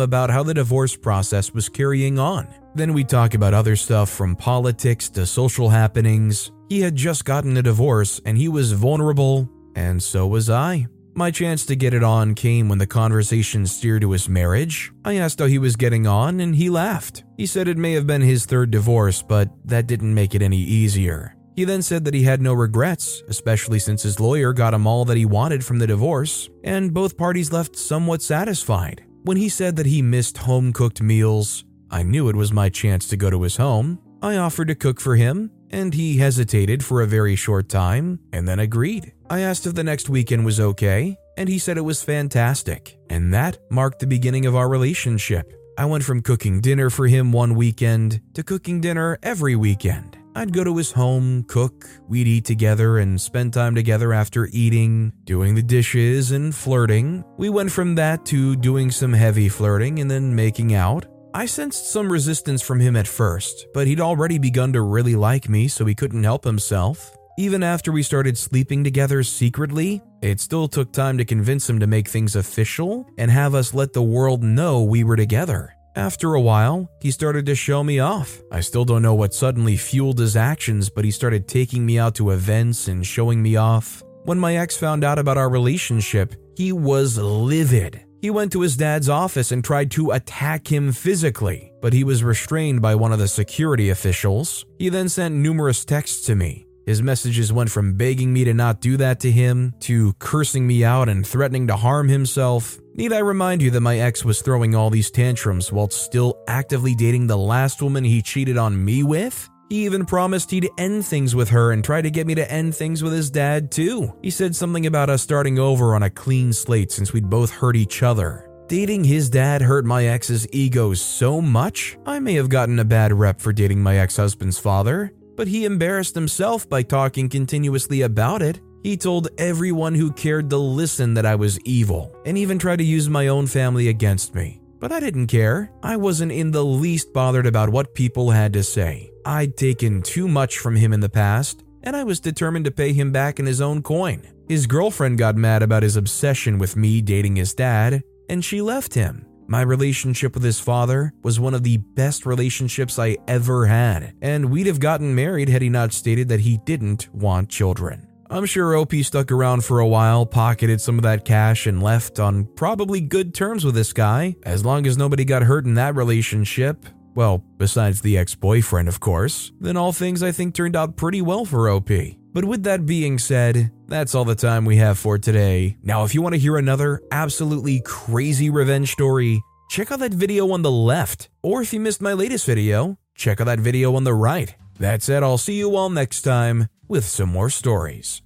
about 0.00 0.30
how 0.30 0.42
the 0.42 0.52
divorce 0.52 0.96
process 0.96 1.54
was 1.54 1.68
carrying 1.68 2.18
on. 2.18 2.48
Then 2.74 2.92
we'd 2.92 3.08
talk 3.08 3.34
about 3.34 3.54
other 3.54 3.76
stuff 3.76 4.10
from 4.10 4.34
politics 4.34 5.08
to 5.10 5.26
social 5.26 5.68
happenings. 5.68 6.50
He 6.68 6.80
had 6.80 6.96
just 6.96 7.24
gotten 7.24 7.56
a 7.56 7.62
divorce 7.62 8.20
and 8.24 8.36
he 8.36 8.48
was 8.48 8.72
vulnerable, 8.72 9.48
and 9.76 10.02
so 10.02 10.26
was 10.26 10.50
I. 10.50 10.88
My 11.18 11.32
chance 11.32 11.66
to 11.66 11.74
get 11.74 11.94
it 11.94 12.04
on 12.04 12.36
came 12.36 12.68
when 12.68 12.78
the 12.78 12.86
conversation 12.86 13.66
steered 13.66 14.02
to 14.02 14.12
his 14.12 14.28
marriage. 14.28 14.92
I 15.04 15.16
asked 15.16 15.40
how 15.40 15.46
he 15.46 15.58
was 15.58 15.74
getting 15.74 16.06
on, 16.06 16.38
and 16.38 16.54
he 16.54 16.70
laughed. 16.70 17.24
He 17.36 17.44
said 17.44 17.66
it 17.66 17.76
may 17.76 17.94
have 17.94 18.06
been 18.06 18.20
his 18.20 18.46
third 18.46 18.70
divorce, 18.70 19.20
but 19.20 19.50
that 19.64 19.88
didn't 19.88 20.14
make 20.14 20.36
it 20.36 20.42
any 20.42 20.58
easier. 20.58 21.34
He 21.56 21.64
then 21.64 21.82
said 21.82 22.04
that 22.04 22.14
he 22.14 22.22
had 22.22 22.40
no 22.40 22.54
regrets, 22.54 23.24
especially 23.26 23.80
since 23.80 24.04
his 24.04 24.20
lawyer 24.20 24.52
got 24.52 24.72
him 24.72 24.86
all 24.86 25.04
that 25.06 25.16
he 25.16 25.24
wanted 25.24 25.64
from 25.64 25.80
the 25.80 25.88
divorce, 25.88 26.48
and 26.62 26.94
both 26.94 27.18
parties 27.18 27.50
left 27.50 27.74
somewhat 27.74 28.22
satisfied. 28.22 29.04
When 29.24 29.38
he 29.38 29.48
said 29.48 29.74
that 29.74 29.86
he 29.86 30.00
missed 30.02 30.38
home 30.38 30.72
cooked 30.72 31.02
meals, 31.02 31.64
I 31.90 32.04
knew 32.04 32.28
it 32.28 32.36
was 32.36 32.52
my 32.52 32.68
chance 32.68 33.08
to 33.08 33.16
go 33.16 33.28
to 33.28 33.42
his 33.42 33.56
home. 33.56 33.98
I 34.22 34.36
offered 34.36 34.68
to 34.68 34.76
cook 34.76 35.00
for 35.00 35.16
him, 35.16 35.50
and 35.70 35.94
he 35.94 36.18
hesitated 36.18 36.84
for 36.84 37.02
a 37.02 37.06
very 37.06 37.36
short 37.36 37.68
time 37.68 38.20
and 38.32 38.46
then 38.46 38.58
agreed. 38.58 39.12
I 39.30 39.40
asked 39.40 39.66
if 39.66 39.74
the 39.74 39.84
next 39.84 40.08
weekend 40.08 40.44
was 40.44 40.60
okay, 40.60 41.16
and 41.36 41.48
he 41.48 41.58
said 41.58 41.76
it 41.76 41.82
was 41.82 42.02
fantastic, 42.02 42.98
and 43.10 43.32
that 43.34 43.58
marked 43.70 44.00
the 44.00 44.06
beginning 44.06 44.46
of 44.46 44.56
our 44.56 44.68
relationship. 44.68 45.52
I 45.76 45.84
went 45.84 46.02
from 46.02 46.22
cooking 46.22 46.60
dinner 46.60 46.90
for 46.90 47.06
him 47.06 47.30
one 47.30 47.54
weekend 47.54 48.20
to 48.34 48.42
cooking 48.42 48.80
dinner 48.80 49.18
every 49.22 49.54
weekend. 49.54 50.18
I'd 50.34 50.52
go 50.52 50.62
to 50.62 50.76
his 50.76 50.92
home, 50.92 51.44
cook, 51.48 51.84
we'd 52.06 52.28
eat 52.28 52.44
together, 52.44 52.98
and 52.98 53.20
spend 53.20 53.52
time 53.52 53.74
together 53.74 54.12
after 54.12 54.48
eating, 54.52 55.12
doing 55.24 55.54
the 55.54 55.62
dishes, 55.62 56.30
and 56.30 56.54
flirting. 56.54 57.24
We 57.36 57.48
went 57.48 57.72
from 57.72 57.96
that 57.96 58.24
to 58.26 58.54
doing 58.56 58.90
some 58.90 59.12
heavy 59.12 59.48
flirting 59.48 59.98
and 59.98 60.10
then 60.10 60.34
making 60.34 60.74
out. 60.74 61.06
I 61.34 61.44
sensed 61.46 61.90
some 61.90 62.10
resistance 62.10 62.62
from 62.62 62.80
him 62.80 62.96
at 62.96 63.06
first, 63.06 63.66
but 63.74 63.86
he'd 63.86 64.00
already 64.00 64.38
begun 64.38 64.72
to 64.72 64.80
really 64.80 65.14
like 65.14 65.48
me, 65.48 65.68
so 65.68 65.84
he 65.84 65.94
couldn't 65.94 66.24
help 66.24 66.44
himself. 66.44 67.14
Even 67.38 67.62
after 67.62 67.92
we 67.92 68.02
started 68.02 68.36
sleeping 68.36 68.82
together 68.82 69.22
secretly, 69.22 70.02
it 70.22 70.40
still 70.40 70.66
took 70.66 70.92
time 70.92 71.18
to 71.18 71.24
convince 71.24 71.68
him 71.68 71.78
to 71.80 71.86
make 71.86 72.08
things 72.08 72.34
official 72.34 73.06
and 73.18 73.30
have 73.30 73.54
us 73.54 73.74
let 73.74 73.92
the 73.92 74.02
world 74.02 74.42
know 74.42 74.82
we 74.82 75.04
were 75.04 75.16
together. 75.16 75.74
After 75.94 76.34
a 76.34 76.40
while, 76.40 76.90
he 77.00 77.10
started 77.10 77.46
to 77.46 77.54
show 77.54 77.84
me 77.84 77.98
off. 77.98 78.40
I 78.50 78.60
still 78.60 78.84
don't 78.84 79.02
know 79.02 79.14
what 79.14 79.34
suddenly 79.34 79.76
fueled 79.76 80.18
his 80.18 80.34
actions, 80.34 80.88
but 80.88 81.04
he 81.04 81.10
started 81.10 81.46
taking 81.46 81.84
me 81.84 81.98
out 81.98 82.14
to 82.16 82.30
events 82.30 82.88
and 82.88 83.06
showing 83.06 83.42
me 83.42 83.56
off. 83.56 84.02
When 84.24 84.38
my 84.38 84.56
ex 84.56 84.76
found 84.76 85.04
out 85.04 85.18
about 85.18 85.38
our 85.38 85.48
relationship, 85.48 86.34
he 86.56 86.72
was 86.72 87.18
livid. 87.18 88.04
He 88.20 88.30
went 88.30 88.50
to 88.52 88.62
his 88.62 88.76
dad's 88.76 89.08
office 89.08 89.52
and 89.52 89.62
tried 89.62 89.92
to 89.92 90.10
attack 90.10 90.66
him 90.72 90.92
physically, 90.92 91.72
but 91.80 91.92
he 91.92 92.02
was 92.02 92.24
restrained 92.24 92.82
by 92.82 92.96
one 92.96 93.12
of 93.12 93.20
the 93.20 93.28
security 93.28 93.90
officials. 93.90 94.66
He 94.78 94.88
then 94.88 95.08
sent 95.08 95.36
numerous 95.36 95.84
texts 95.84 96.26
to 96.26 96.34
me. 96.34 96.66
His 96.84 97.02
messages 97.02 97.52
went 97.52 97.70
from 97.70 97.94
begging 97.94 98.32
me 98.32 98.44
to 98.44 98.54
not 98.54 98.80
do 98.80 98.96
that 98.96 99.20
to 99.20 99.30
him, 99.30 99.74
to 99.80 100.14
cursing 100.14 100.66
me 100.66 100.84
out 100.84 101.08
and 101.08 101.24
threatening 101.24 101.66
to 101.66 101.76
harm 101.76 102.08
himself. 102.08 102.78
Need 102.94 103.12
I 103.12 103.18
remind 103.18 103.62
you 103.62 103.70
that 103.72 103.82
my 103.82 103.98
ex 103.98 104.24
was 104.24 104.40
throwing 104.40 104.74
all 104.74 104.88
these 104.90 105.10
tantrums 105.10 105.70
while 105.70 105.90
still 105.90 106.42
actively 106.48 106.94
dating 106.94 107.26
the 107.26 107.36
last 107.36 107.82
woman 107.82 108.04
he 108.04 108.22
cheated 108.22 108.56
on 108.56 108.82
me 108.84 109.02
with? 109.02 109.48
He 109.68 109.84
even 109.84 110.06
promised 110.06 110.50
he'd 110.50 110.70
end 110.78 111.04
things 111.04 111.34
with 111.34 111.50
her 111.50 111.72
and 111.72 111.84
try 111.84 112.00
to 112.00 112.10
get 112.10 112.26
me 112.26 112.34
to 112.34 112.50
end 112.50 112.74
things 112.74 113.02
with 113.02 113.12
his 113.12 113.30
dad, 113.30 113.70
too. 113.70 114.14
He 114.22 114.30
said 114.30 114.56
something 114.56 114.86
about 114.86 115.10
us 115.10 115.22
starting 115.22 115.58
over 115.58 115.94
on 115.94 116.02
a 116.02 116.10
clean 116.10 116.52
slate 116.54 116.90
since 116.90 117.12
we'd 117.12 117.28
both 117.28 117.50
hurt 117.50 117.76
each 117.76 118.02
other. 118.02 118.48
Dating 118.66 119.04
his 119.04 119.30
dad 119.30 119.62
hurt 119.62 119.84
my 119.84 120.06
ex's 120.06 120.46
ego 120.52 120.94
so 120.94 121.40
much, 121.40 121.98
I 122.06 122.18
may 122.18 122.34
have 122.34 122.48
gotten 122.48 122.78
a 122.78 122.84
bad 122.84 123.12
rep 123.12 123.40
for 123.40 123.52
dating 123.52 123.82
my 123.82 123.98
ex 123.98 124.16
husband's 124.16 124.58
father, 124.58 125.12
but 125.36 125.48
he 125.48 125.64
embarrassed 125.64 126.14
himself 126.14 126.68
by 126.68 126.82
talking 126.82 127.28
continuously 127.28 128.02
about 128.02 128.42
it. 128.42 128.60
He 128.82 128.96
told 128.96 129.28
everyone 129.38 129.94
who 129.94 130.12
cared 130.12 130.50
to 130.50 130.56
listen 130.56 131.14
that 131.14 131.26
I 131.26 131.34
was 131.34 131.58
evil, 131.60 132.14
and 132.24 132.38
even 132.38 132.58
tried 132.58 132.76
to 132.76 132.84
use 132.84 133.08
my 133.08 133.28
own 133.28 133.46
family 133.46 133.88
against 133.88 134.34
me. 134.34 134.57
But 134.80 134.92
I 134.92 135.00
didn't 135.00 135.26
care. 135.26 135.72
I 135.82 135.96
wasn't 135.96 136.32
in 136.32 136.50
the 136.50 136.64
least 136.64 137.12
bothered 137.12 137.46
about 137.46 137.70
what 137.70 137.94
people 137.94 138.30
had 138.30 138.52
to 138.52 138.62
say. 138.62 139.10
I'd 139.24 139.56
taken 139.56 140.02
too 140.02 140.28
much 140.28 140.58
from 140.58 140.76
him 140.76 140.92
in 140.92 141.00
the 141.00 141.08
past, 141.08 141.64
and 141.82 141.96
I 141.96 142.04
was 142.04 142.20
determined 142.20 142.64
to 142.64 142.70
pay 142.70 142.92
him 142.92 143.12
back 143.12 143.38
in 143.38 143.46
his 143.46 143.60
own 143.60 143.82
coin. 143.82 144.22
His 144.48 144.66
girlfriend 144.66 145.18
got 145.18 145.36
mad 145.36 145.62
about 145.62 145.82
his 145.82 145.96
obsession 145.96 146.58
with 146.58 146.76
me 146.76 147.02
dating 147.02 147.36
his 147.36 147.54
dad, 147.54 148.02
and 148.28 148.44
she 148.44 148.62
left 148.62 148.94
him. 148.94 149.26
My 149.46 149.62
relationship 149.62 150.34
with 150.34 150.42
his 150.42 150.60
father 150.60 151.12
was 151.22 151.40
one 151.40 151.54
of 151.54 151.62
the 151.62 151.78
best 151.78 152.26
relationships 152.26 152.98
I 152.98 153.16
ever 153.26 153.66
had, 153.66 154.14
and 154.20 154.50
we'd 154.50 154.66
have 154.66 154.80
gotten 154.80 155.14
married 155.14 155.48
had 155.48 155.62
he 155.62 155.70
not 155.70 155.92
stated 155.92 156.28
that 156.28 156.40
he 156.40 156.58
didn't 156.64 157.08
want 157.14 157.48
children. 157.48 158.07
I'm 158.30 158.44
sure 158.44 158.76
OP 158.76 158.92
stuck 158.96 159.32
around 159.32 159.64
for 159.64 159.80
a 159.80 159.86
while, 159.86 160.26
pocketed 160.26 160.82
some 160.82 160.98
of 160.98 161.02
that 161.04 161.24
cash, 161.24 161.66
and 161.66 161.82
left 161.82 162.20
on 162.20 162.44
probably 162.44 163.00
good 163.00 163.34
terms 163.34 163.64
with 163.64 163.74
this 163.74 163.94
guy, 163.94 164.36
as 164.42 164.66
long 164.66 164.86
as 164.86 164.98
nobody 164.98 165.24
got 165.24 165.42
hurt 165.42 165.64
in 165.64 165.74
that 165.74 165.94
relationship. 165.94 166.84
Well, 167.14 167.38
besides 167.56 168.02
the 168.02 168.18
ex 168.18 168.34
boyfriend, 168.34 168.86
of 168.86 169.00
course, 169.00 169.50
then 169.60 169.78
all 169.78 169.92
things 169.92 170.22
I 170.22 170.32
think 170.32 170.54
turned 170.54 170.76
out 170.76 170.96
pretty 170.96 171.22
well 171.22 171.46
for 171.46 171.70
OP. 171.70 171.88
But 172.34 172.44
with 172.44 172.64
that 172.64 172.84
being 172.84 173.18
said, 173.18 173.72
that's 173.86 174.14
all 174.14 174.26
the 174.26 174.34
time 174.34 174.66
we 174.66 174.76
have 174.76 174.98
for 174.98 175.16
today. 175.16 175.78
Now, 175.82 176.04
if 176.04 176.14
you 176.14 176.20
want 176.20 176.34
to 176.34 176.40
hear 176.40 176.58
another 176.58 177.00
absolutely 177.10 177.80
crazy 177.80 178.50
revenge 178.50 178.92
story, 178.92 179.40
check 179.70 179.90
out 179.90 180.00
that 180.00 180.12
video 180.12 180.52
on 180.52 180.60
the 180.60 180.70
left. 180.70 181.30
Or 181.42 181.62
if 181.62 181.72
you 181.72 181.80
missed 181.80 182.02
my 182.02 182.12
latest 182.12 182.44
video, 182.44 182.98
check 183.16 183.40
out 183.40 183.46
that 183.46 183.58
video 183.58 183.94
on 183.94 184.04
the 184.04 184.14
right. 184.14 184.54
That's 184.78 185.08
it, 185.08 185.22
I'll 185.22 185.38
see 185.38 185.58
you 185.58 185.74
all 185.74 185.88
next 185.88 186.22
time 186.22 186.68
with 186.88 187.06
some 187.06 187.28
more 187.28 187.50
stories. 187.50 188.22